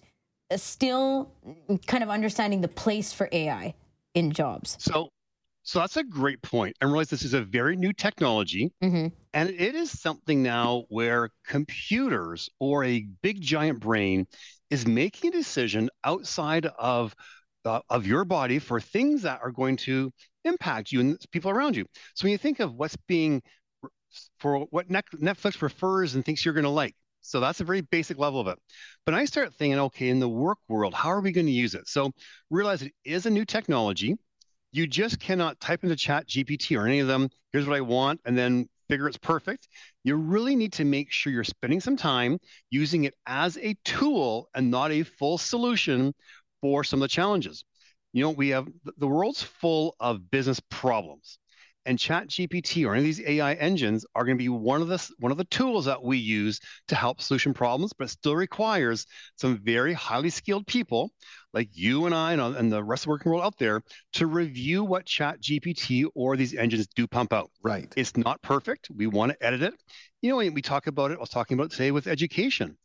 uh, 0.52 0.58
still 0.58 1.32
kind 1.88 2.04
of 2.04 2.10
understanding 2.10 2.62
the 2.62 2.68
place 2.68 3.14
for 3.14 3.30
AI 3.32 3.74
in 4.14 4.32
jobs? 4.32 4.80
So, 4.80 5.10
so 5.64 5.80
that's 5.80 5.98
a 5.98 6.04
great 6.04 6.42
point. 6.42 6.76
And 6.82 6.92
realize 6.92 7.10
this 7.10 7.24
is 7.24 7.34
a 7.34 7.42
very 7.42 7.76
new 7.76 7.94
technology, 7.94 8.72
hmm 8.82 9.12
and 9.34 9.50
it 9.50 9.76
is 9.76 10.00
something 10.00 10.44
now 10.44 10.86
where 10.90 11.30
computers 11.46 12.50
or 12.60 12.84
a 12.86 13.08
big 13.22 13.42
giant 13.42 13.80
brain 13.82 14.28
is 14.70 14.88
making 14.88 15.30
a 15.30 15.38
decision 15.38 15.90
outside 16.04 16.66
of 16.66 17.16
uh, 17.66 17.82
of 17.90 18.08
your 18.08 18.24
body 18.26 18.58
for 18.58 18.80
things 18.80 19.24
that 19.24 19.42
are 19.44 19.52
going 19.52 19.76
to 19.76 20.12
impact 20.46 20.92
you 20.92 21.02
and 21.02 21.18
people 21.32 21.52
around 21.52 21.76
you. 21.76 21.86
So 22.16 22.26
when 22.26 22.32
you 22.32 22.38
think 22.38 22.60
of 22.60 22.74
what's 22.74 22.96
being 23.08 23.42
for 24.40 24.60
what 24.72 24.90
Netflix 24.90 25.58
prefers 25.58 26.16
and 26.16 26.26
thinks 26.26 26.44
you're 26.44 26.54
going 26.54 26.64
to 26.64 26.70
like. 26.70 26.96
So 27.22 27.40
that's 27.40 27.60
a 27.60 27.66
very 27.66 27.82
basic 27.82 28.18
level 28.18 28.40
of 28.40 28.48
it. 28.48 28.58
But 29.06 29.14
I 29.14 29.26
start 29.26 29.54
thinking, 29.54 29.80
okay, 29.80 30.10
in 30.10 30.20
the 30.20 30.30
work 30.30 30.58
world, 30.68 30.94
how 30.94 31.10
are 31.10 31.22
we 31.22 31.32
going 31.32 31.46
to 31.46 31.52
use 31.52 31.76
it? 31.76 31.88
So 31.88 32.12
realize 32.50 32.82
it 32.82 32.94
is 33.04 33.26
a 33.26 33.30
new 33.30 33.46
technology. 33.46 34.16
You 34.72 34.88
just 34.88 35.20
cannot 35.20 35.60
type 35.60 35.84
into 35.84 35.96
Chat 35.96 36.28
GPT 36.28 36.80
or 36.80 36.88
any 36.88 37.00
of 37.00 37.08
them, 37.08 37.30
here's 37.52 37.68
what 37.68 37.76
I 37.76 37.82
want, 37.82 38.22
and 38.26 38.38
then 38.38 38.70
figure 38.90 39.08
it's 39.08 39.18
perfect. 39.18 39.68
You 40.04 40.16
really 40.16 40.56
need 40.56 40.74
to 40.74 40.86
make 40.86 41.12
sure 41.12 41.32
you're 41.32 41.44
spending 41.46 41.80
some 41.80 41.96
time 41.96 42.40
using 42.70 43.06
it 43.06 43.14
as 43.26 43.58
a 43.58 43.76
tool 43.86 44.50
and 44.54 44.70
not 44.70 44.92
a 44.92 45.04
full 45.04 45.38
solution 45.38 46.14
for 46.62 46.84
some 46.84 47.00
of 47.00 47.02
the 47.02 47.14
challenges. 47.14 47.64
You 48.12 48.24
know, 48.24 48.32
we 48.32 48.50
have 48.50 48.68
the 48.98 49.08
world's 49.08 49.44
full 49.44 49.96
of 50.00 50.30
business 50.32 50.60
problems. 50.70 51.38
And 51.90 51.98
Chat 51.98 52.28
GPT 52.28 52.86
or 52.86 52.94
any 52.94 53.00
of 53.00 53.16
these 53.16 53.28
AI 53.28 53.54
engines 53.56 54.06
are 54.14 54.24
going 54.24 54.38
to 54.38 54.44
be 54.44 54.48
one 54.48 54.84
of 54.84 54.90
the 54.90 55.10
one 55.18 55.32
of 55.32 55.40
the 55.40 55.46
tools 55.46 55.86
that 55.86 56.04
we 56.04 56.20
use 56.20 56.60
to 56.88 56.94
help 56.94 57.20
solution 57.20 57.52
problems, 57.52 57.94
but 57.98 58.12
still 58.12 58.36
requires 58.36 59.08
some 59.38 59.58
very 59.58 59.94
highly 59.94 60.30
skilled 60.30 60.68
people 60.68 61.10
like 61.52 61.70
you 61.74 62.06
and 62.06 62.14
I 62.14 62.34
and, 62.34 62.42
and 62.56 62.72
the 62.72 62.84
rest 62.84 63.02
of 63.02 63.06
the 63.06 63.10
working 63.10 63.32
world 63.32 63.44
out 63.44 63.58
there 63.58 63.82
to 64.14 64.28
review 64.28 64.84
what 64.84 65.08
Chat 65.08 65.42
GPT 65.42 66.06
or 66.14 66.38
these 66.38 66.54
engines 66.54 66.86
do 66.96 67.08
pump 67.08 67.34
out. 67.34 67.50
Right. 67.64 67.92
It's 67.98 68.16
not 68.16 68.40
perfect. 68.44 68.92
We 68.96 69.08
want 69.08 69.32
to 69.32 69.44
edit 69.44 69.64
it. 69.64 69.74
You 70.22 70.30
know, 70.30 70.38
we 70.38 70.62
talk 70.62 70.86
about 70.86 71.10
it, 71.10 71.18
I 71.18 71.22
was 71.22 71.30
talking 71.30 71.58
about 71.58 71.72
today 71.72 71.90
with 71.90 72.06
education. 72.06 72.78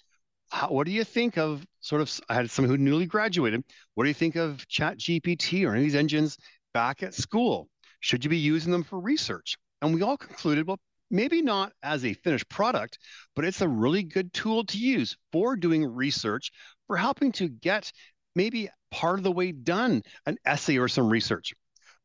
How, 0.48 0.68
what 0.68 0.86
do 0.86 0.92
you 0.92 1.04
think 1.04 1.36
of 1.36 1.62
sort 1.80 2.00
of? 2.00 2.10
I 2.30 2.34
had 2.36 2.50
someone 2.50 2.70
who 2.70 2.82
newly 2.82 3.04
graduated. 3.04 3.64
What 3.96 4.04
do 4.04 4.08
you 4.08 4.14
think 4.14 4.36
of 4.36 4.66
Chat 4.66 4.96
GPT 4.96 5.66
or 5.66 5.72
any 5.72 5.80
of 5.80 5.84
these 5.84 5.94
engines 5.94 6.38
back 6.72 7.02
at 7.02 7.12
school? 7.12 7.68
Should 8.04 8.22
you 8.22 8.28
be 8.28 8.36
using 8.36 8.70
them 8.70 8.84
for 8.84 9.00
research? 9.00 9.56
And 9.80 9.94
we 9.94 10.02
all 10.02 10.18
concluded, 10.18 10.66
well, 10.66 10.78
maybe 11.10 11.40
not 11.40 11.72
as 11.82 12.04
a 12.04 12.12
finished 12.12 12.50
product, 12.50 12.98
but 13.34 13.46
it's 13.46 13.62
a 13.62 13.68
really 13.68 14.02
good 14.02 14.30
tool 14.34 14.62
to 14.66 14.76
use 14.76 15.16
for 15.32 15.56
doing 15.56 15.86
research, 15.86 16.52
for 16.86 16.98
helping 16.98 17.32
to 17.32 17.48
get 17.48 17.90
maybe 18.36 18.68
part 18.90 19.18
of 19.18 19.24
the 19.24 19.32
way 19.32 19.52
done 19.52 20.02
an 20.26 20.36
essay 20.44 20.76
or 20.76 20.86
some 20.86 21.08
research. 21.08 21.54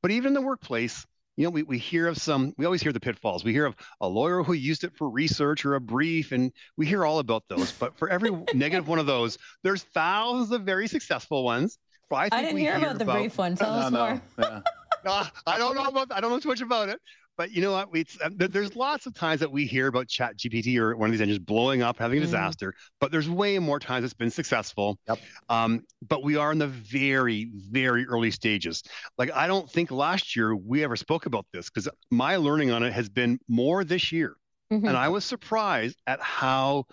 But 0.01 0.11
even 0.11 0.27
in 0.27 0.33
the 0.35 0.41
workplace, 0.41 1.05
you 1.35 1.43
know, 1.43 1.49
we, 1.49 1.63
we 1.63 1.77
hear 1.77 2.07
of 2.07 2.17
some, 2.17 2.53
we 2.57 2.63
always 2.63 2.81
hear 2.81 2.93
the 2.93 3.01
pitfalls. 3.01 3.43
We 3.43 3.51
hear 3.51 3.65
of 3.65 3.75
a 3.99 4.07
lawyer 4.07 4.41
who 4.41 4.53
used 4.53 4.85
it 4.85 4.95
for 4.95 5.09
research 5.09 5.65
or 5.65 5.75
a 5.75 5.81
brief, 5.81 6.31
and 6.31 6.53
we 6.77 6.85
hear 6.85 7.05
all 7.05 7.19
about 7.19 7.43
those. 7.49 7.73
But 7.73 7.97
for 7.97 8.09
every 8.09 8.31
negative 8.53 8.87
one 8.87 8.99
of 8.99 9.05
those, 9.05 9.37
there's 9.63 9.83
thousands 9.83 10.53
of 10.53 10.61
very 10.61 10.87
successful 10.87 11.43
ones. 11.43 11.77
I, 12.09 12.29
I, 12.31 12.41
didn't 12.41 12.57
hear, 12.57 12.77
hear 12.77 12.85
about 12.85 12.97
the 12.99 13.03
about, 13.03 13.17
brief 13.17 13.37
one. 13.37 13.55
Tell 13.57 13.71
no, 13.71 13.79
us 13.81 13.91
no, 13.91 13.99
more. 13.99 14.21
Yeah. 14.39 14.61
Uh, 15.05 15.25
I 15.45 15.57
don't 15.57 15.75
know 15.75 15.85
about, 15.85 16.11
I 16.11 16.21
don't 16.21 16.31
know 16.31 16.39
too 16.39 16.49
much 16.49 16.61
about 16.61 16.89
it, 16.89 16.99
but 17.39 17.51
you 17.51 17.61
know 17.61 17.71
what? 17.71 17.87
It's, 17.93 18.19
uh, 18.21 18.29
there's 18.35 18.75
lots 18.75 19.05
of 19.05 19.13
times 19.13 19.39
that 19.39 19.49
we 19.49 19.65
hear 19.65 19.87
about 19.87 20.09
Chat 20.09 20.37
GPT 20.37 20.77
or 20.77 20.97
one 20.97 21.07
of 21.07 21.13
these 21.13 21.21
engines 21.21 21.39
blowing 21.39 21.81
up, 21.81 21.97
having 21.97 22.17
a 22.17 22.21
mm. 22.21 22.25
disaster. 22.25 22.73
But 22.99 23.13
there's 23.13 23.29
way 23.29 23.57
more 23.59 23.79
times 23.79 24.03
it's 24.03 24.13
been 24.13 24.29
successful. 24.29 24.99
Yep. 25.07 25.19
Um, 25.47 25.85
but 26.05 26.21
we 26.21 26.35
are 26.35 26.51
in 26.51 26.57
the 26.57 26.67
very, 26.67 27.49
very 27.53 28.05
early 28.07 28.29
stages. 28.29 28.83
Like 29.17 29.31
I 29.31 29.47
don't 29.47 29.69
think 29.71 29.89
last 29.89 30.35
year 30.35 30.53
we 30.53 30.83
ever 30.83 30.97
spoke 30.97 31.27
about 31.27 31.45
this 31.53 31.69
because 31.69 31.87
my 32.11 32.35
learning 32.35 32.71
on 32.71 32.83
it 32.83 32.91
has 32.91 33.07
been 33.07 33.39
more 33.47 33.85
this 33.85 34.11
year, 34.11 34.35
mm-hmm. 34.71 34.85
and 34.85 34.97
I 34.97 35.07
was 35.07 35.23
surprised 35.23 35.97
at 36.07 36.21
how 36.21 36.87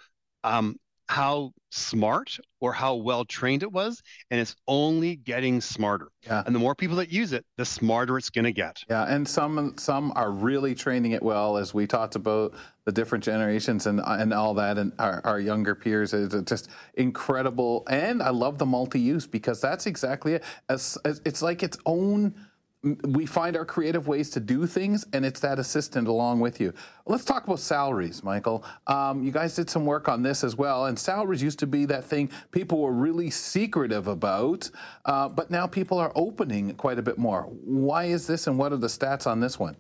um, 0.45 0.77
how 1.09 1.53
smart 1.71 2.39
or 2.61 2.73
how 2.73 2.95
well 2.95 3.25
trained 3.25 3.63
it 3.63 3.71
was 3.71 4.03
and 4.31 4.41
it's 4.41 4.57
only 4.67 5.17
getting 5.17 5.61
smarter. 5.61 6.09
Yeah. 6.27 6.43
and 6.47 6.55
the 6.55 6.59
more 6.59 6.75
people 6.75 6.97
that 6.97 7.11
use 7.11 7.33
it 7.33 7.45
the 7.57 7.65
smarter 7.65 8.19
it's 8.19 8.31
going 8.31 8.45
to 8.45 8.53
get. 8.53 8.83
Yeah 8.89 9.05
and 9.05 9.27
some 9.29 9.75
some 9.79 10.13
are 10.17 10.31
really 10.31 10.75
training 10.75 11.13
it 11.13 11.23
well 11.23 11.57
as 11.57 11.75
we 11.75 11.87
talked 11.87 12.17
about 12.17 12.55
the 12.85 12.93
different 12.93 13.23
generations 13.23 13.87
and 13.87 14.01
and 14.05 14.33
all 14.33 14.55
that 14.55 14.79
and 14.79 14.93
our, 14.99 15.21
our 15.25 15.41
younger 15.41 15.75
peers. 15.75 16.13
It's 16.15 16.35
just 16.43 16.71
incredible 16.95 17.85
and 17.89 18.23
i 18.23 18.31
love 18.31 18.59
the 18.59 18.67
multi-use 18.67 19.27
because 19.27 19.61
that's 19.61 19.87
exactly 19.87 20.35
it. 20.35 20.45
It's, 20.69 20.99
it's 21.05 21.43
like 21.43 21.63
its 21.63 21.79
own 21.87 22.35
we 22.83 23.27
find 23.27 23.57
our 23.57 23.65
creative 23.65 24.07
ways 24.07 24.31
to 24.31 24.41
do 24.41 24.67
things, 24.67 25.05
and 25.13 25.25
it's 25.25 25.41
that 25.41 25.59
assistant 25.59 26.09
along 26.09 26.41
with 26.41 26.61
you. 26.61 26.73
Let's 27.07 27.25
talk 27.25 27.45
about 27.45 27.59
salaries, 27.59 28.23
Michael. 28.23 28.65
Um, 28.87 29.23
you 29.23 29.33
guys 29.33 29.57
did 29.57 29.69
some 29.69 29.85
work 29.85 30.09
on 30.09 30.23
this 30.23 30.45
as 30.45 30.57
well, 30.57 30.87
and 30.87 30.99
salaries 30.99 31.43
used 31.43 31.59
to 31.61 31.67
be 31.67 31.85
that 31.87 32.05
thing 32.05 32.31
people 32.53 32.79
were 32.81 32.93
really 32.93 33.31
secretive 33.31 34.07
about, 34.07 34.71
uh, 35.05 35.29
but 35.29 35.51
now 35.51 35.67
people 35.67 35.99
are 35.99 36.13
opening 36.15 36.75
quite 36.75 36.99
a 36.99 37.03
bit 37.03 37.19
more. 37.19 37.43
Why 37.43 38.05
is 38.05 38.27
this, 38.27 38.47
and 38.47 38.59
what 38.59 38.73
are 38.73 38.77
the 38.77 38.87
stats 38.87 39.27
on 39.27 39.41
this 39.41 39.59
one? 39.59 39.77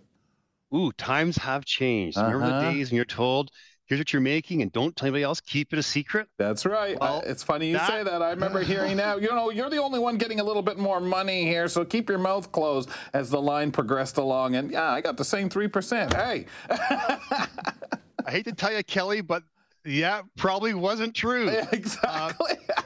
Ooh, 0.74 0.90
times 0.92 1.36
have 1.36 1.64
changed. 1.64 2.18
Uh-huh. 2.18 2.32
Remember 2.32 2.60
the 2.60 2.72
days 2.72 2.90
when 2.90 2.96
you're 2.96 3.04
told 3.04 3.50
here's 3.86 4.00
what 4.00 4.12
you're 4.12 4.22
making 4.22 4.62
and 4.62 4.72
don't 4.72 4.94
tell 4.94 5.06
anybody 5.06 5.22
else. 5.22 5.40
Keep 5.40 5.72
it 5.72 5.78
a 5.78 5.82
secret. 5.82 6.28
That's 6.36 6.66
right. 6.66 6.98
Well, 7.00 7.22
it's 7.24 7.42
funny 7.42 7.68
you 7.68 7.74
that... 7.74 7.88
say 7.88 8.02
that. 8.02 8.22
I 8.22 8.30
remember 8.30 8.62
hearing 8.62 8.96
that. 8.98 9.22
You 9.22 9.28
know 9.28 9.50
you're 9.50 9.70
the 9.70 9.78
only 9.82 9.98
one 9.98 10.18
getting 10.18 10.40
a 10.40 10.44
little 10.44 10.62
bit 10.62 10.78
more 10.78 11.00
money 11.00 11.44
here 11.44 11.68
so 11.68 11.84
keep 11.84 12.08
your 12.08 12.18
mouth 12.18 12.50
closed 12.52 12.90
as 13.14 13.30
the 13.30 13.40
line 13.40 13.70
progressed 13.70 14.18
along. 14.18 14.56
And 14.56 14.70
yeah 14.70 14.90
i 14.90 15.00
got 15.00 15.16
the 15.16 15.24
same 15.24 15.48
3% 15.48 16.14
hey. 16.14 16.46
I 16.70 18.30
hate 18.30 18.44
to 18.44 18.52
tell 18.52 18.72
you 18.72 18.82
kelly 18.82 19.20
but 19.20 19.42
yeah 19.84 20.22
probably 20.36 20.74
wasn't 20.74 21.14
true. 21.14 21.48
Exactly. 21.72 22.52
Uh, 22.76 22.82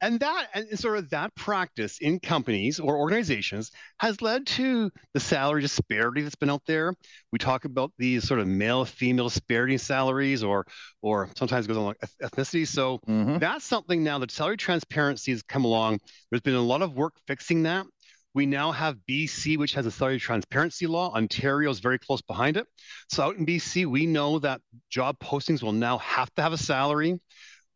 and 0.00 0.20
that 0.20 0.48
and 0.54 0.78
sort 0.78 0.98
of 0.98 1.10
that 1.10 1.34
practice 1.34 1.98
in 2.00 2.20
companies 2.20 2.78
or 2.78 2.96
organizations 2.96 3.70
has 3.98 4.20
led 4.22 4.46
to 4.46 4.90
the 5.14 5.20
salary 5.20 5.60
disparity 5.60 6.22
that's 6.22 6.34
been 6.34 6.50
out 6.50 6.62
there 6.66 6.94
we 7.32 7.38
talk 7.38 7.64
about 7.64 7.92
these 7.98 8.26
sort 8.26 8.40
of 8.40 8.46
male 8.46 8.84
female 8.84 9.28
disparity 9.28 9.74
in 9.74 9.78
salaries 9.78 10.42
or 10.42 10.66
or 11.02 11.28
sometimes 11.36 11.64
it 11.64 11.68
goes 11.68 11.76
on 11.76 11.84
like 11.84 12.00
ethnicity 12.22 12.66
so 12.66 12.98
mm-hmm. 13.08 13.38
that's 13.38 13.64
something 13.64 14.02
now 14.02 14.18
that 14.18 14.30
salary 14.30 14.56
transparency 14.56 15.32
has 15.32 15.42
come 15.42 15.64
along 15.64 15.98
there's 16.30 16.42
been 16.42 16.54
a 16.54 16.60
lot 16.60 16.82
of 16.82 16.94
work 16.94 17.14
fixing 17.26 17.64
that 17.64 17.86
we 18.34 18.46
now 18.46 18.70
have 18.70 18.98
BC, 19.08 19.56
which 19.56 19.72
has 19.72 19.86
a 19.86 19.90
salary 19.90 20.20
transparency 20.20 20.86
law. 20.86 21.12
Ontario 21.12 21.70
is 21.70 21.80
very 21.80 21.98
close 21.98 22.22
behind 22.22 22.56
it. 22.56 22.66
So 23.08 23.24
out 23.24 23.36
in 23.36 23.44
BC, 23.46 23.86
we 23.86 24.06
know 24.06 24.38
that 24.38 24.60
job 24.90 25.18
postings 25.18 25.62
will 25.62 25.72
now 25.72 25.98
have 25.98 26.32
to 26.34 26.42
have 26.42 26.52
a 26.52 26.58
salary 26.58 27.18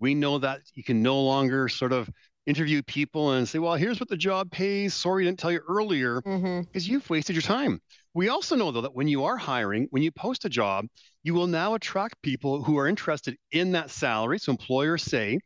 we 0.02 0.14
know 0.14 0.36
that 0.38 0.62
you 0.74 0.82
can 0.82 1.00
no 1.00 1.22
longer 1.22 1.68
sort 1.68 1.92
of 1.92 2.10
interview 2.44 2.82
people 2.82 3.30
and 3.30 3.48
say, 3.48 3.60
well, 3.60 3.76
here's 3.76 4.00
what 4.00 4.08
the 4.08 4.16
job 4.16 4.50
pays. 4.50 4.94
Sorry, 4.94 5.22
I 5.22 5.26
didn't 5.26 5.38
tell 5.38 5.52
you 5.52 5.60
earlier 5.68 6.20
because 6.20 6.42
mm-hmm. 6.42 6.92
you've 6.92 7.08
wasted 7.08 7.36
your 7.36 7.42
time. 7.42 7.80
We 8.12 8.28
also 8.28 8.56
know, 8.56 8.72
though, 8.72 8.80
that 8.80 8.96
when 8.96 9.06
you 9.06 9.24
are 9.24 9.36
hiring, 9.36 9.86
when 9.90 10.02
you 10.02 10.10
post 10.10 10.44
a 10.44 10.48
job, 10.48 10.86
you 11.22 11.34
will 11.34 11.46
now 11.46 11.74
attract 11.74 12.20
people 12.20 12.64
who 12.64 12.76
are 12.78 12.88
interested 12.88 13.36
in 13.52 13.70
that 13.72 13.90
salary. 13.90 14.40
So 14.40 14.50
employers 14.50 15.04
say 15.04 15.38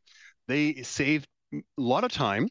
they 0.49 0.83
save 0.83 1.27
a 1.53 1.61
lot 1.77 2.05
of 2.05 2.11
time. 2.11 2.49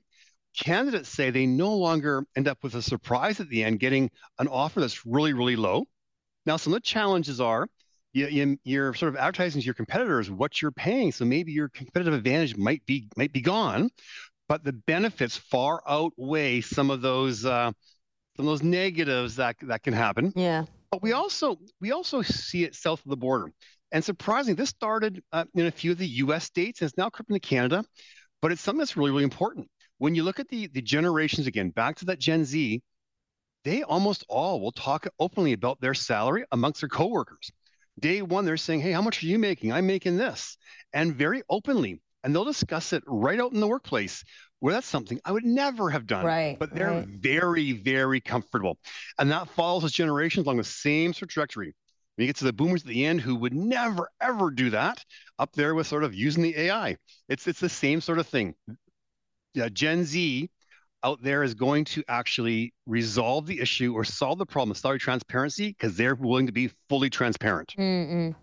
Candidates 0.56 1.10
say 1.10 1.32
they 1.32 1.48
no 1.48 1.76
longer 1.76 2.24
end 2.38 2.48
up 2.48 2.60
with 2.62 2.76
a 2.76 2.84
surprise 2.84 3.40
at 3.40 3.50
the 3.50 3.64
end, 3.64 3.80
getting 3.80 4.12
an 4.38 4.48
offer 4.48 4.80
that's 4.80 5.08
really, 5.08 5.34
really 5.34 5.56
low. 5.56 5.86
Now, 6.46 6.58
some 6.58 6.72
of 6.72 6.78
the 6.78 6.86
challenges 6.86 7.42
are 7.42 7.68
you, 8.16 8.58
you, 8.64 8.82
are 8.82 8.94
sort 8.94 9.14
of 9.14 9.18
advertising 9.18 9.62
to 9.62 9.66
your 9.66 9.74
competitors 9.74 10.32
what 10.32 10.62
you're 10.62 10.72
paying. 10.72 11.12
So 11.12 11.26
maybe 11.26 11.52
your 11.52 11.70
competitive 11.70 12.14
advantage 12.14 12.56
might 12.56 12.86
be 12.86 13.10
might 13.18 13.34
be 13.34 13.42
gone, 13.42 13.90
but 14.48 14.64
the 14.64 14.74
benefits 14.74 15.36
far 15.36 15.84
outweigh 15.88 16.62
some 16.62 16.90
of 16.90 17.02
those 17.02 17.46
uh, 17.46 17.72
some 18.38 18.46
of 18.48 18.52
those 18.52 18.64
negatives 18.64 19.36
that 19.36 19.58
that 19.64 19.84
can 19.84 19.94
happen. 19.94 20.32
Yeah. 20.36 20.66
But 20.92 21.02
we 21.02 21.12
also 21.12 21.58
we 21.82 21.92
also 21.92 22.22
see 22.22 22.64
it 22.64 22.74
south 22.74 23.04
of 23.04 23.10
the 23.10 23.18
border, 23.18 23.52
and 23.92 24.04
surprisingly, 24.04 24.56
this 24.56 24.70
started 24.70 25.22
uh, 25.34 25.44
in 25.54 25.66
a 25.66 25.72
few 25.72 25.92
of 25.92 25.98
the 25.98 26.08
U.S. 26.08 26.46
states 26.46 26.82
and 26.82 26.88
it's 26.88 26.98
now 26.98 27.10
creeping 27.10 27.36
into 27.36 27.46
Canada. 27.46 27.84
But 28.42 28.52
it's 28.52 28.62
something 28.62 28.80
that's 28.80 28.96
really 28.96 29.12
really 29.12 29.24
important. 29.26 29.68
When 29.98 30.16
you 30.16 30.24
look 30.24 30.40
at 30.40 30.48
the 30.48 30.68
the 30.68 30.82
generations 30.82 31.48
again, 31.48 31.70
back 31.70 31.98
to 31.98 32.06
that 32.06 32.20
Gen 32.20 32.46
Z, 32.46 32.82
they 33.66 33.84
almost 33.84 34.24
all 34.30 34.62
will 34.62 34.72
talk 34.72 35.06
openly 35.20 35.52
about 35.52 35.82
their 35.82 35.94
salary 35.94 36.46
amongst 36.52 36.82
their 36.82 36.90
coworkers 36.90 37.52
day 38.00 38.22
one, 38.22 38.46
they're 38.46 38.58
saying, 38.58 38.82
Hey, 38.82 38.92
how 38.92 39.02
much 39.02 39.24
are 39.24 39.28
you 39.28 39.40
making? 39.40 39.72
I'm 39.72 39.88
making 39.88 40.18
this. 40.18 40.58
And 40.94 41.16
very 41.16 41.44
openly. 41.50 42.02
And 42.24 42.34
they'll 42.34 42.46
discuss 42.46 42.94
it 42.94 43.04
right 43.06 43.40
out 43.40 43.52
in 43.52 43.60
the 43.60 43.68
workplace 43.68 44.24
where 44.60 44.74
that's 44.74 44.88
something 44.88 45.20
I 45.24 45.32
would 45.32 45.46
never 45.46 45.92
have 45.92 46.08
done. 46.08 46.26
Right. 46.26 46.58
But 46.58 46.74
they're 46.74 46.90
right. 46.90 47.08
very, 47.08 47.74
very 47.74 48.20
comfortable. 48.20 48.80
And 49.20 49.30
that 49.32 49.50
follows 49.50 49.84
as 49.84 49.92
generations 49.92 50.46
along 50.46 50.58
the 50.58 50.64
same 50.64 51.14
sort 51.14 51.24
of 51.24 51.30
trajectory. 51.30 51.76
When 52.16 52.24
you 52.24 52.28
get 52.28 52.38
to 52.38 52.46
the 52.46 52.54
boomers 52.54 52.82
at 52.82 52.88
the 52.88 53.06
end 53.06 53.22
who 53.22 53.36
would 53.36 53.54
never, 53.54 54.10
ever 54.22 54.50
do 54.50 54.70
that, 54.72 55.04
up 55.38 55.54
there 55.54 55.76
with 55.76 55.86
sort 55.86 56.04
of 56.04 56.16
using 56.16 56.44
the 56.44 56.58
AI. 56.58 56.96
It's 57.28 57.46
it's 57.48 57.60
the 57.60 57.70
same 57.70 58.02
sort 58.02 58.20
of 58.20 58.28
thing. 58.28 58.56
Yeah, 59.54 59.70
Gen 59.70 60.06
Z 60.06 60.50
out 61.06 61.22
there 61.22 61.44
is 61.44 61.54
going 61.54 61.86
to 61.86 62.04
actually 62.08 62.74
resolve 62.88 63.46
the 63.46 63.60
issue 63.60 63.94
or 63.94 64.04
solve 64.04 64.40
the 64.40 64.46
problem 64.46 64.72
of 64.72 64.78
salary 64.78 65.00
transparency 65.00 65.68
because 65.68 65.96
they're 65.96 66.16
willing 66.16 66.48
to 66.48 66.52
be 66.52 66.70
fully 66.90 67.10
transparent. 67.10 67.74
Mm-mm. 67.78 68.36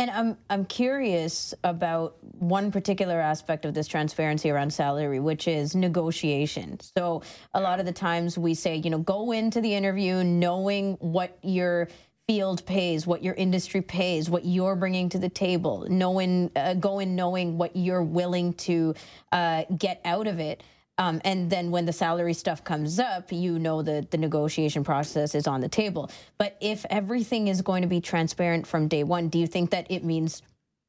And 0.00 0.10
I'm 0.12 0.38
I'm 0.48 0.64
curious 0.64 1.54
about 1.64 2.16
one 2.22 2.70
particular 2.70 3.20
aspect 3.20 3.64
of 3.64 3.74
this 3.74 3.88
transparency 3.88 4.48
around 4.48 4.72
salary, 4.72 5.18
which 5.18 5.48
is 5.48 5.74
negotiation. 5.74 6.78
So 6.96 7.22
a 7.52 7.60
lot 7.60 7.80
of 7.80 7.86
the 7.86 7.92
times 7.92 8.38
we 8.38 8.54
say, 8.54 8.76
you 8.76 8.90
know, 8.90 8.98
go 8.98 9.32
into 9.32 9.60
the 9.60 9.74
interview 9.74 10.22
knowing 10.22 10.94
what 11.00 11.36
your 11.42 11.88
field 12.28 12.64
pays, 12.64 13.08
what 13.08 13.24
your 13.24 13.34
industry 13.34 13.82
pays, 13.82 14.30
what 14.30 14.44
you're 14.44 14.76
bringing 14.76 15.08
to 15.08 15.18
the 15.18 15.30
table, 15.30 15.84
knowing 15.88 16.52
uh, 16.54 16.74
go 16.74 17.00
in 17.00 17.16
knowing 17.16 17.58
what 17.58 17.74
you're 17.74 18.02
willing 18.02 18.52
to 18.52 18.94
uh, 19.32 19.64
get 19.78 20.00
out 20.04 20.28
of 20.28 20.38
it. 20.38 20.62
Um, 20.98 21.20
and 21.24 21.48
then 21.48 21.70
when 21.70 21.86
the 21.86 21.92
salary 21.92 22.34
stuff 22.34 22.64
comes 22.64 22.98
up, 22.98 23.30
you 23.30 23.58
know 23.58 23.82
that 23.82 24.10
the 24.10 24.18
negotiation 24.18 24.82
process 24.82 25.34
is 25.34 25.46
on 25.46 25.60
the 25.60 25.68
table. 25.68 26.10
But 26.36 26.56
if 26.60 26.84
everything 26.90 27.48
is 27.48 27.62
going 27.62 27.82
to 27.82 27.88
be 27.88 28.00
transparent 28.00 28.66
from 28.66 28.88
day 28.88 29.04
one, 29.04 29.28
do 29.28 29.38
you 29.38 29.46
think 29.46 29.70
that 29.70 29.86
it 29.90 30.04
means 30.04 30.42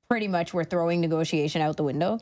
pretty 0.10 0.28
much 0.28 0.54
we're 0.54 0.64
throwing 0.64 1.00
negotiation 1.00 1.62
out 1.62 1.78
the 1.78 1.84
window? 1.84 2.20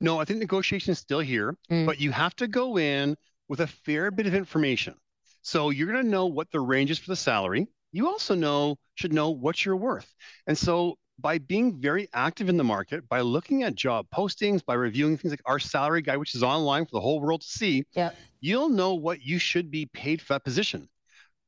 No, 0.00 0.20
I 0.20 0.24
think 0.24 0.40
negotiation 0.40 0.92
is 0.92 0.98
still 0.98 1.20
here, 1.20 1.56
mm. 1.70 1.86
but 1.86 2.00
you 2.00 2.10
have 2.10 2.34
to 2.36 2.48
go 2.48 2.78
in 2.78 3.16
with 3.48 3.60
a 3.60 3.66
fair 3.66 4.10
bit 4.10 4.26
of 4.26 4.34
information. 4.34 4.94
So 5.42 5.70
you're 5.70 5.90
going 5.90 6.04
to 6.04 6.10
know 6.10 6.26
what 6.26 6.50
the 6.50 6.60
range 6.60 6.90
is 6.90 6.98
for 6.98 7.10
the 7.10 7.16
salary. 7.16 7.68
You 7.92 8.08
also 8.08 8.34
know 8.34 8.76
should 8.96 9.12
know 9.12 9.30
what 9.30 9.64
you're 9.64 9.76
worth. 9.76 10.12
And 10.46 10.58
so 10.58 10.98
by 11.18 11.38
being 11.38 11.80
very 11.80 12.08
active 12.14 12.48
in 12.48 12.56
the 12.56 12.64
market, 12.64 13.08
by 13.08 13.20
looking 13.20 13.62
at 13.64 13.74
job 13.74 14.06
postings, 14.14 14.64
by 14.64 14.74
reviewing 14.74 15.16
things 15.16 15.32
like 15.32 15.42
our 15.46 15.58
salary 15.58 16.02
guide, 16.02 16.18
which 16.18 16.34
is 16.34 16.42
online 16.42 16.84
for 16.84 16.92
the 16.92 17.00
whole 17.00 17.20
world 17.20 17.40
to 17.42 17.48
see, 17.48 17.84
yep. 17.94 18.16
you'll 18.40 18.68
know 18.68 18.94
what 18.94 19.22
you 19.22 19.38
should 19.38 19.70
be 19.70 19.86
paid 19.86 20.20
for 20.22 20.34
that 20.34 20.44
position. 20.44 20.88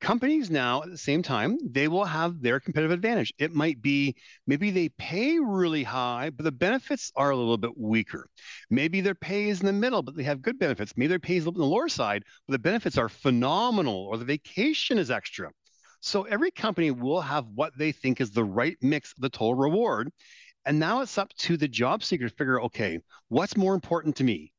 companies 0.01 0.51
now 0.51 0.83
at 0.83 0.91
the 0.91 0.97
same 0.97 1.23
time 1.23 1.59
they 1.63 1.87
will 1.87 2.07
have 2.07 2.41
their 2.41 2.59
competitive 2.59 2.91
advantage 2.91 3.35
it 3.39 3.53
might 3.53 3.83
be 3.83 4.17
maybe 4.47 4.71
they 4.71 4.89
pay 4.99 5.39
really 5.39 5.83
high 5.83 6.31
but 6.31 6.45
the 6.45 6.53
benefits 6.53 7.13
are 7.17 7.31
a 7.31 7.37
little 7.37 7.59
bit 7.59 7.77
weaker 7.77 8.27
maybe 8.71 9.03
their 9.03 9.15
pay 9.15 9.51
is 9.51 9.61
in 9.61 9.67
the 9.67 9.73
middle 9.73 10.03
but 10.03 10.17
they 10.17 10.23
have 10.23 10.41
good 10.41 10.59
benefits 10.59 10.95
maybe 10.97 11.09
their 11.09 11.19
pay 11.19 11.37
is 11.37 11.45
a 11.45 11.49
little 11.51 11.53
bit 11.61 11.65
on 11.65 11.69
the 11.69 11.75
lower 11.77 11.89
side 11.89 12.25
but 12.47 12.53
the 12.53 12.59
benefits 12.59 12.97
are 12.97 13.11
phenomenal 13.11 14.07
or 14.11 14.17
the 14.17 14.25
vacation 14.25 14.97
is 14.99 15.11
extra 15.11 15.51
so 16.01 16.23
every 16.25 16.51
company 16.51 16.91
will 16.91 17.21
have 17.21 17.47
what 17.55 17.77
they 17.77 17.93
think 17.93 18.21
is 18.21 18.31
the 18.31 18.45
right 18.45 18.77
mix 18.81 19.13
of 19.13 19.21
the 19.21 19.31
total 19.31 19.55
reward 19.55 20.11
and 20.65 20.79
now 20.79 21.01
it's 21.01 21.19
up 21.19 21.33
to 21.35 21.57
the 21.57 21.69
job 21.69 22.03
seeker 22.03 22.29
to 22.29 22.35
figure 22.35 22.61
okay 22.61 22.99
what's 23.29 23.57
more 23.57 23.75
important 23.75 24.17
to 24.17 24.25
me 24.25 24.53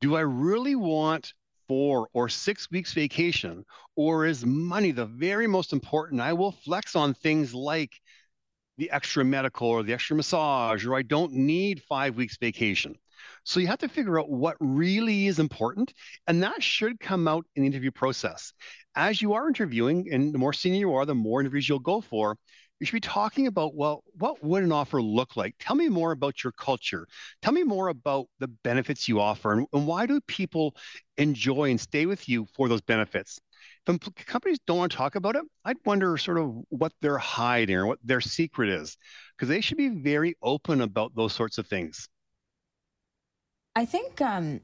do 0.00 0.16
i 0.16 0.20
really 0.20 0.74
want 0.74 1.32
four 1.68 2.08
or 2.12 2.28
six 2.28 2.70
weeks 2.70 2.92
vacation, 2.92 3.64
or 3.94 4.26
is 4.26 4.44
money 4.44 4.90
the 4.92 5.06
very 5.06 5.46
most 5.46 5.72
important? 5.72 6.20
I 6.20 6.32
will 6.32 6.52
flex 6.52 6.96
on 6.96 7.14
things 7.14 7.54
like 7.54 7.92
the 8.78 8.90
extra 8.90 9.24
medical 9.24 9.68
or 9.68 9.82
the 9.82 9.94
extra 9.94 10.16
massage, 10.16 10.84
or 10.84 10.94
I 10.94 11.02
don't 11.02 11.32
need 11.32 11.82
five 11.82 12.16
weeks 12.16 12.36
vacation. 12.36 12.94
So 13.44 13.60
you 13.60 13.66
have 13.68 13.78
to 13.78 13.88
figure 13.88 14.18
out 14.18 14.30
what 14.30 14.56
really 14.60 15.26
is 15.26 15.38
important, 15.38 15.92
and 16.26 16.42
that 16.42 16.62
should 16.62 17.00
come 17.00 17.28
out 17.28 17.44
in 17.54 17.62
the 17.62 17.68
interview 17.68 17.90
process. 17.90 18.52
As 18.94 19.20
you 19.20 19.34
are 19.34 19.48
interviewing, 19.48 20.08
and 20.12 20.32
the 20.32 20.38
more 20.38 20.52
senior 20.52 20.80
you 20.80 20.94
are, 20.94 21.06
the 21.06 21.14
more 21.14 21.40
interviews 21.40 21.68
you'll 21.68 21.78
go 21.78 22.00
for, 22.00 22.36
you 22.80 22.86
should 22.86 22.94
be 22.94 23.00
talking 23.00 23.46
about 23.46 23.74
well 23.74 24.04
what 24.18 24.42
would 24.44 24.62
an 24.62 24.72
offer 24.72 25.00
look 25.00 25.36
like? 25.36 25.54
Tell 25.58 25.76
me 25.76 25.88
more 25.88 26.12
about 26.12 26.44
your 26.44 26.52
culture. 26.52 27.06
Tell 27.40 27.52
me 27.52 27.62
more 27.62 27.88
about 27.88 28.26
the 28.38 28.48
benefits 28.48 29.08
you 29.08 29.20
offer 29.20 29.52
and, 29.52 29.66
and 29.72 29.86
why 29.86 30.06
do 30.06 30.20
people 30.26 30.76
enjoy 31.16 31.70
and 31.70 31.80
stay 31.80 32.06
with 32.06 32.28
you 32.28 32.46
for 32.54 32.68
those 32.68 32.82
benefits? 32.82 33.40
If 33.88 34.26
companies 34.26 34.58
don't 34.66 34.78
want 34.78 34.92
to 34.92 34.98
talk 34.98 35.14
about 35.14 35.36
it 35.36 35.44
i'd 35.64 35.76
wonder 35.84 36.16
sort 36.16 36.38
of 36.38 36.54
what 36.70 36.92
they're 37.00 37.18
hiding 37.18 37.76
or 37.76 37.86
what 37.86 37.98
their 38.02 38.20
secret 38.20 38.68
is 38.68 38.96
because 39.36 39.48
they 39.48 39.60
should 39.60 39.76
be 39.76 39.88
very 39.88 40.34
open 40.42 40.80
about 40.80 41.14
those 41.14 41.32
sorts 41.32 41.58
of 41.58 41.66
things 41.66 42.08
i 43.76 43.84
think 43.84 44.20
um, 44.20 44.60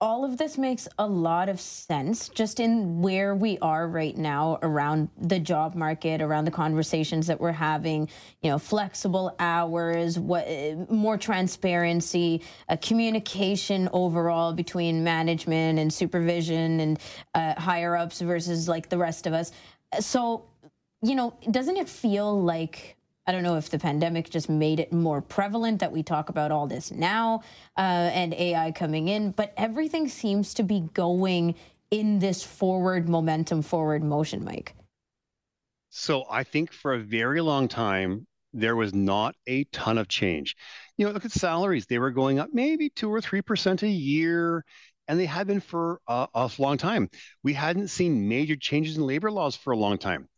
all 0.00 0.24
of 0.24 0.36
this 0.36 0.58
makes 0.58 0.86
a 0.98 1.06
lot 1.06 1.48
of 1.48 1.58
sense 1.60 2.28
just 2.28 2.60
in 2.60 3.00
where 3.00 3.34
we 3.34 3.58
are 3.62 3.88
right 3.88 4.18
now 4.18 4.58
around 4.60 5.08
the 5.18 5.38
job 5.38 5.74
market 5.74 6.20
around 6.20 6.44
the 6.44 6.50
conversations 6.50 7.26
that 7.26 7.40
we're 7.40 7.52
having 7.52 8.06
you 8.42 8.50
know 8.50 8.58
flexible 8.58 9.34
hours 9.38 10.18
what 10.18 10.46
more 10.90 11.16
transparency 11.16 12.42
uh, 12.68 12.76
communication 12.82 13.88
overall 13.92 14.52
between 14.52 15.02
management 15.02 15.78
and 15.78 15.90
supervision 15.90 16.80
and 16.80 16.98
uh, 17.34 17.58
higher 17.58 17.96
ups 17.96 18.20
versus 18.20 18.68
like 18.68 18.90
the 18.90 18.98
rest 18.98 19.26
of 19.26 19.32
us. 19.32 19.52
So 20.00 20.44
you 21.02 21.14
know 21.14 21.34
doesn't 21.50 21.78
it 21.78 21.88
feel 21.88 22.42
like 22.42 22.96
I 23.26 23.32
don't 23.32 23.42
know 23.42 23.56
if 23.56 23.70
the 23.70 23.78
pandemic 23.78 24.28
just 24.28 24.50
made 24.50 24.80
it 24.80 24.92
more 24.92 25.22
prevalent 25.22 25.80
that 25.80 25.92
we 25.92 26.02
talk 26.02 26.28
about 26.28 26.50
all 26.50 26.66
this 26.66 26.90
now 26.90 27.42
uh, 27.76 27.80
and 28.12 28.34
AI 28.34 28.70
coming 28.72 29.08
in, 29.08 29.30
but 29.30 29.54
everything 29.56 30.08
seems 30.08 30.52
to 30.54 30.62
be 30.62 30.80
going 30.92 31.54
in 31.90 32.18
this 32.18 32.42
forward 32.42 33.08
momentum, 33.08 33.62
forward 33.62 34.02
motion, 34.02 34.44
Mike. 34.44 34.74
So 35.88 36.24
I 36.28 36.44
think 36.44 36.72
for 36.72 36.94
a 36.94 36.98
very 36.98 37.40
long 37.40 37.68
time, 37.68 38.26
there 38.52 38.76
was 38.76 38.92
not 38.92 39.34
a 39.46 39.64
ton 39.64 39.96
of 39.96 40.08
change. 40.08 40.56
You 40.98 41.06
know, 41.06 41.12
look 41.12 41.24
at 41.24 41.32
salaries. 41.32 41.86
They 41.86 41.98
were 41.98 42.10
going 42.10 42.38
up 42.38 42.50
maybe 42.52 42.90
two 42.90 43.12
or 43.12 43.20
3% 43.20 43.82
a 43.82 43.88
year, 43.88 44.64
and 45.08 45.18
they 45.18 45.26
had 45.26 45.46
been 45.46 45.60
for 45.60 46.00
a, 46.06 46.28
a 46.34 46.50
long 46.58 46.76
time. 46.76 47.08
We 47.42 47.54
hadn't 47.54 47.88
seen 47.88 48.28
major 48.28 48.56
changes 48.56 48.96
in 48.96 49.06
labor 49.06 49.30
laws 49.30 49.56
for 49.56 49.72
a 49.72 49.76
long 49.76 49.98
time. 49.98 50.28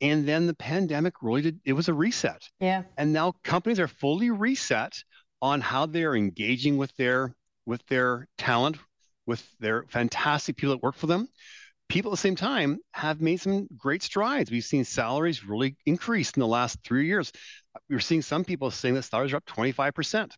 And 0.00 0.26
then 0.26 0.46
the 0.46 0.54
pandemic 0.54 1.14
really 1.22 1.42
did, 1.42 1.60
it 1.64 1.72
was 1.72 1.88
a 1.88 1.94
reset. 1.94 2.42
Yeah. 2.60 2.84
And 2.96 3.12
now 3.12 3.34
companies 3.42 3.80
are 3.80 3.88
fully 3.88 4.30
reset 4.30 4.92
on 5.42 5.60
how 5.60 5.86
they're 5.86 6.14
engaging 6.14 6.76
with 6.76 6.94
their 6.96 7.34
with 7.66 7.84
their 7.86 8.26
talent, 8.38 8.78
with 9.26 9.46
their 9.60 9.84
fantastic 9.88 10.56
people 10.56 10.74
that 10.74 10.82
work 10.82 10.96
for 10.96 11.06
them. 11.06 11.28
People 11.88 12.10
at 12.10 12.14
the 12.14 12.16
same 12.22 12.36
time 12.36 12.78
have 12.92 13.20
made 13.20 13.40
some 13.40 13.68
great 13.76 14.02
strides. 14.02 14.50
We've 14.50 14.64
seen 14.64 14.84
salaries 14.84 15.44
really 15.44 15.76
increase 15.84 16.30
in 16.32 16.40
the 16.40 16.46
last 16.46 16.78
three 16.84 17.06
years. 17.06 17.30
We're 17.88 18.00
seeing 18.00 18.22
some 18.22 18.44
people 18.44 18.70
saying 18.70 18.94
that 18.94 19.02
salaries 19.02 19.32
are 19.32 19.36
up 19.36 19.46
25%. 19.46 20.32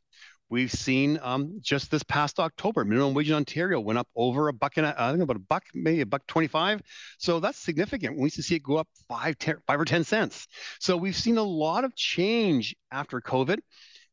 We've 0.50 0.70
seen 0.70 1.18
um, 1.22 1.58
just 1.60 1.90
this 1.92 2.02
past 2.02 2.40
October, 2.40 2.84
minimum 2.84 3.14
wage 3.14 3.30
in 3.30 3.36
Ontario 3.36 3.78
went 3.78 4.00
up 4.00 4.08
over 4.16 4.48
a 4.48 4.52
buck 4.52 4.76
and 4.76 4.86
a, 4.86 4.94
I 5.00 5.12
think 5.12 5.22
about 5.22 5.36
a 5.36 5.38
buck, 5.48 5.62
maybe 5.72 6.00
a 6.00 6.06
buck 6.06 6.26
twenty-five. 6.26 6.82
So 7.18 7.38
that's 7.38 7.58
significant. 7.58 8.16
We 8.16 8.24
used 8.24 8.36
to 8.36 8.42
see 8.42 8.56
it 8.56 8.62
go 8.62 8.76
up 8.76 8.88
five, 9.08 9.38
ten, 9.38 9.56
five 9.66 9.80
or 9.80 9.84
ten 9.84 10.02
cents. 10.02 10.48
So 10.80 10.96
we've 10.96 11.14
seen 11.14 11.38
a 11.38 11.42
lot 11.42 11.84
of 11.84 11.94
change 11.94 12.74
after 12.90 13.20
COVID. 13.20 13.60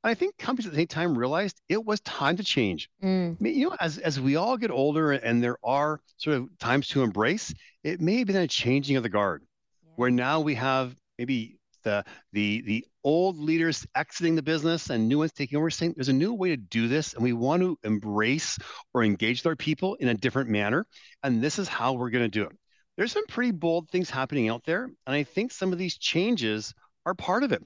And 0.04 0.12
I 0.12 0.14
think 0.14 0.38
companies 0.38 0.68
at 0.68 0.74
the 0.74 0.78
same 0.78 0.88
time 0.88 1.18
realized 1.18 1.60
it 1.70 1.84
was 1.84 2.00
time 2.02 2.38
to 2.38 2.44
change. 2.44 2.88
Mm. 3.04 3.32
I 3.32 3.38
mean, 3.40 3.58
you 3.58 3.70
know, 3.70 3.76
as 3.80 3.98
as 3.98 4.22
we 4.22 4.36
all 4.36 4.56
get 4.56 4.70
older 4.70 5.14
and 5.14 5.44
there 5.44 5.58
are 5.64 6.00
sort 6.18 6.38
of 6.38 6.56
times 6.60 6.88
to 6.90 7.02
embrace, 7.02 7.52
it 7.84 8.00
may 8.00 8.20
have 8.20 8.28
been 8.28 8.36
a 8.36 8.48
changing 8.48 8.96
of 8.96 9.02
the 9.02 9.10
guard, 9.10 9.42
yeah. 9.84 9.94
where 9.96 10.12
now 10.12 10.40
we 10.42 10.54
have 10.54 10.96
maybe 11.18 11.58
the 11.84 12.04
the 12.34 12.62
the 12.62 12.86
old 13.04 13.38
leaders 13.38 13.86
exiting 13.96 14.36
the 14.36 14.42
business 14.42 14.90
and 14.90 15.08
new 15.08 15.20
ones 15.20 15.32
taking 15.32 15.58
over 15.58 15.70
saying 15.70 15.94
there's 15.96 16.10
a 16.10 16.14
new 16.14 16.34
way 16.34 16.50
to 16.50 16.58
do 16.58 16.88
this 16.88 17.14
and 17.14 17.24
we 17.24 17.34
want 17.34 17.62
to 17.62 17.78
embrace 17.84 18.58
or 18.94 19.04
engage 19.04 19.46
our 19.46 19.56
people 19.56 19.96
in 19.96 20.10
a 20.10 20.14
different 20.14 20.50
manner 20.50 20.86
and 21.24 21.42
this 21.42 21.60
is 21.60 21.68
how 21.68 21.94
we're 21.94 22.10
going 22.10 22.24
to 22.24 22.30
do 22.30 22.44
it. 22.44 22.52
There's 22.98 23.12
some 23.12 23.28
pretty 23.28 23.52
bold 23.52 23.90
things 23.90 24.10
happening 24.10 24.50
out 24.50 24.64
there 24.66 24.84
and 24.84 25.16
i 25.16 25.24
think 25.24 25.52
some 25.52 25.72
of 25.72 25.78
these 25.80 25.98
changes 25.98 26.74
are 27.06 27.14
part 27.14 27.44
of 27.44 27.52
it. 27.52 27.64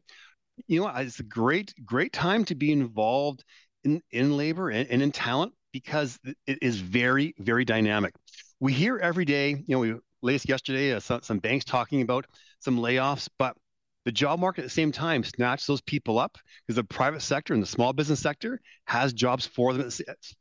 You 0.67 0.81
know 0.81 0.87
it's 0.89 1.19
a 1.19 1.23
great 1.23 1.73
great 1.85 2.13
time 2.13 2.45
to 2.45 2.55
be 2.55 2.71
involved 2.71 3.43
in 3.83 4.01
in 4.11 4.37
labor 4.37 4.69
and, 4.69 4.87
and 4.89 5.01
in 5.01 5.11
talent 5.11 5.53
because 5.71 6.19
it 6.45 6.59
is 6.61 6.79
very 6.79 7.33
very 7.39 7.65
dynamic. 7.65 8.13
We 8.59 8.73
hear 8.73 8.97
every 8.97 9.25
day 9.25 9.49
you 9.51 9.75
know 9.75 9.79
we 9.79 9.95
latest 10.21 10.47
yesterday 10.47 10.93
uh, 10.93 10.99
some, 10.99 11.21
some 11.23 11.39
banks 11.39 11.65
talking 11.65 12.01
about 12.01 12.25
some 12.59 12.77
layoffs 12.77 13.27
but 13.39 13.55
the 14.05 14.11
job 14.11 14.39
market 14.39 14.61
at 14.61 14.65
the 14.65 14.69
same 14.69 14.91
time 14.91 15.23
snatch 15.23 15.65
those 15.65 15.81
people 15.81 16.17
up 16.17 16.37
because 16.65 16.75
the 16.75 16.83
private 16.83 17.21
sector 17.21 17.53
and 17.53 17.61
the 17.61 17.67
small 17.67 17.93
business 17.93 18.19
sector 18.19 18.59
has 18.85 19.13
jobs 19.13 19.45
for 19.45 19.73
them 19.73 19.89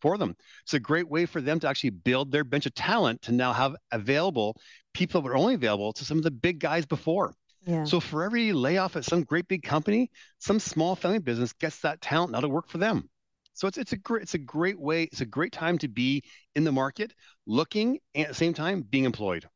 for 0.00 0.18
them. 0.18 0.34
It's 0.64 0.74
a 0.74 0.80
great 0.80 1.08
way 1.08 1.26
for 1.26 1.40
them 1.40 1.60
to 1.60 1.68
actually 1.68 1.90
build 1.90 2.30
their 2.32 2.44
bench 2.44 2.66
of 2.66 2.74
talent 2.74 3.22
to 3.22 3.32
now 3.32 3.52
have 3.52 3.76
available 3.92 4.56
people 4.94 5.20
that 5.20 5.28
were 5.28 5.36
only 5.36 5.54
available 5.54 5.92
to 5.94 6.04
some 6.04 6.18
of 6.18 6.24
the 6.24 6.30
big 6.30 6.58
guys 6.58 6.86
before. 6.86 7.34
Yeah. 7.66 7.84
so 7.84 8.00
for 8.00 8.24
every 8.24 8.54
layoff 8.54 8.96
at 8.96 9.04
some 9.04 9.22
great 9.22 9.46
big 9.46 9.62
company 9.62 10.10
some 10.38 10.58
small 10.58 10.96
family 10.96 11.18
business 11.18 11.52
gets 11.52 11.80
that 11.80 12.00
talent 12.00 12.32
now 12.32 12.40
to 12.40 12.48
work 12.48 12.70
for 12.70 12.78
them. 12.78 13.10
So 13.52 13.68
it's, 13.68 13.76
it's 13.76 13.92
a 13.92 13.98
great 13.98 14.22
it's 14.22 14.34
a 14.34 14.38
great 14.38 14.80
way 14.80 15.02
it's 15.04 15.20
a 15.20 15.26
great 15.26 15.52
time 15.52 15.76
to 15.78 15.88
be 15.88 16.22
in 16.54 16.64
the 16.64 16.72
market 16.72 17.12
looking 17.46 17.98
and 18.14 18.24
at 18.24 18.28
the 18.28 18.34
same 18.34 18.54
time 18.54 18.80
being 18.80 19.04
employed 19.04 19.46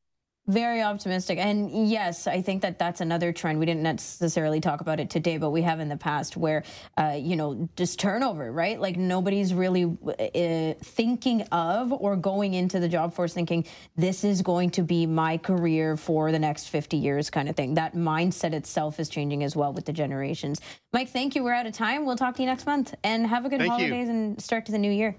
very 0.47 0.83
optimistic. 0.83 1.39
And 1.39 1.89
yes, 1.89 2.27
I 2.27 2.43
think 2.43 2.63
that 2.63 2.79
that's 2.79 3.01
another 3.01 3.33
trend. 3.33 3.59
We 3.59 3.67
didn't 3.67 3.83
necessarily 3.83 4.61
talk 4.61 4.83
about 4.83 5.01
it 5.01 5.09
today, 5.09 5.39
but 5.39 5.51
we 5.51 5.63
have 5.63 5.81
in 5.81 5.89
the 5.89 5.97
past 5.97 6.37
where, 6.37 6.65
uh, 6.99 7.17
you 7.19 7.35
know, 7.35 7.69
just 7.77 7.99
turnover, 7.99 8.53
right? 8.53 8.79
Like 8.79 8.97
nobody's 8.97 9.55
really 9.55 9.85
uh, 9.85 10.75
thinking 10.85 11.43
of 11.51 11.93
or 11.93 12.17
going 12.17 12.53
into 12.53 12.79
the 12.79 12.89
job 12.89 13.15
force 13.15 13.33
thinking, 13.33 13.65
this 13.97 14.23
is 14.23 14.43
going 14.43 14.71
to 14.71 14.83
be 14.83 15.07
my 15.07 15.39
career 15.39 15.97
for 15.97 16.31
the 16.31 16.39
next 16.39 16.69
50 16.69 16.99
years 16.99 17.31
kind 17.31 17.49
of 17.49 17.57
thing. 17.57 17.75
That 17.75 17.95
mindset 17.95 18.53
itself 18.53 19.01
is 19.01 19.09
changing 19.09 19.45
as 19.45 19.57
well 19.57 19.73
with 19.73 19.87
the 19.87 19.93
generations. 19.93 20.61
Mike, 20.93 21.09
thank 21.09 21.35
you. 21.35 21.43
We're 21.43 21.55
out 21.55 21.67
of 21.67 21.73
time. 21.73 22.05
We'll 22.05 22.17
talk 22.17 22.37
to 22.37 22.43
you 22.43 22.47
next 22.47 22.67
month 22.67 22.95
and 23.03 23.27
have 23.27 23.47
a 23.47 23.49
good 23.49 23.61
thank 23.61 23.71
holidays 23.71 24.09
you. 24.09 24.13
and 24.13 24.43
start 24.43 24.67
to 24.67 24.73
the 24.73 24.79
new 24.79 24.93
year. 24.93 25.17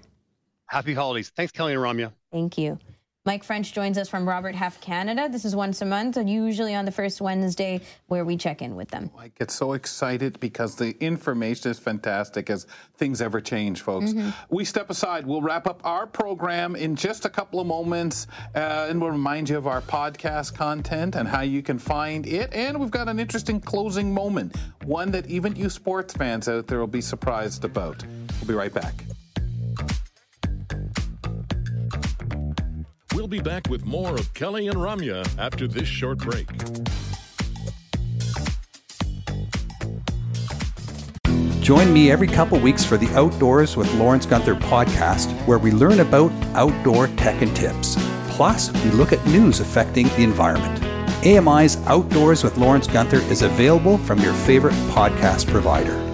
Happy 0.66 0.94
holidays. 0.94 1.32
Thanks, 1.34 1.52
Kelly 1.52 1.74
and 1.74 1.82
Ramya. 1.82 2.12
Thank 2.30 2.58
you. 2.58 2.78
Mike 3.26 3.42
French 3.42 3.72
joins 3.72 3.98
us 3.98 4.08
from 4.08 4.26
Robert 4.26 4.54
Half 4.54 4.80
Canada. 4.80 5.28
This 5.28 5.44
is 5.44 5.56
once 5.56 5.82
a 5.82 5.84
month, 5.84 6.16
usually 6.16 6.76
on 6.76 6.84
the 6.84 6.92
first 6.92 7.20
Wednesday, 7.20 7.80
where 8.06 8.24
we 8.24 8.36
check 8.36 8.62
in 8.62 8.76
with 8.76 8.88
them. 8.88 9.10
I 9.18 9.32
get 9.36 9.50
so 9.50 9.72
excited 9.72 10.38
because 10.38 10.76
the 10.76 10.96
information 11.04 11.72
is 11.72 11.78
fantastic 11.80 12.48
as 12.50 12.68
things 12.98 13.20
ever 13.20 13.40
change, 13.40 13.82
folks. 13.82 14.12
Mm-hmm. 14.12 14.30
We 14.48 14.64
step 14.64 14.90
aside. 14.90 15.26
We'll 15.26 15.42
wrap 15.42 15.66
up 15.66 15.80
our 15.84 16.06
program 16.06 16.76
in 16.76 16.94
just 16.94 17.24
a 17.24 17.28
couple 17.28 17.58
of 17.58 17.66
moments, 17.66 18.28
uh, 18.54 18.86
and 18.88 19.00
we'll 19.00 19.10
remind 19.10 19.48
you 19.48 19.58
of 19.58 19.66
our 19.66 19.82
podcast 19.82 20.54
content 20.54 21.16
and 21.16 21.26
how 21.26 21.40
you 21.40 21.64
can 21.64 21.80
find 21.80 22.28
it. 22.28 22.54
And 22.54 22.78
we've 22.78 22.92
got 22.92 23.08
an 23.08 23.18
interesting 23.18 23.60
closing 23.60 24.14
moment, 24.14 24.54
one 24.84 25.10
that 25.10 25.26
even 25.26 25.56
you 25.56 25.68
sports 25.68 26.14
fans 26.14 26.48
out 26.48 26.68
there 26.68 26.78
will 26.78 26.86
be 26.86 27.00
surprised 27.00 27.64
about. 27.64 28.04
We'll 28.40 28.46
be 28.46 28.54
right 28.54 28.72
back. 28.72 28.94
We'll 33.26 33.42
be 33.42 33.50
back 33.50 33.68
with 33.68 33.84
more 33.84 34.14
of 34.14 34.32
Kelly 34.34 34.68
and 34.68 34.76
Ramya 34.76 35.26
after 35.36 35.66
this 35.66 35.88
short 35.88 36.18
break. 36.18 36.46
Join 41.60 41.92
me 41.92 42.12
every 42.12 42.28
couple 42.28 42.60
weeks 42.60 42.84
for 42.84 42.96
the 42.96 43.08
Outdoors 43.16 43.76
with 43.76 43.92
Lawrence 43.94 44.26
Gunther 44.26 44.54
podcast, 44.54 45.28
where 45.48 45.58
we 45.58 45.72
learn 45.72 45.98
about 45.98 46.30
outdoor 46.54 47.08
tech 47.16 47.42
and 47.42 47.54
tips. 47.56 47.96
Plus, 48.28 48.70
we 48.84 48.90
look 48.92 49.12
at 49.12 49.26
news 49.26 49.58
affecting 49.58 50.06
the 50.10 50.22
environment. 50.22 50.80
AMI's 51.26 51.78
Outdoors 51.88 52.44
with 52.44 52.56
Lawrence 52.56 52.86
Gunther 52.86 53.22
is 53.22 53.42
available 53.42 53.98
from 53.98 54.20
your 54.20 54.34
favorite 54.34 54.74
podcast 54.92 55.48
provider. 55.48 56.05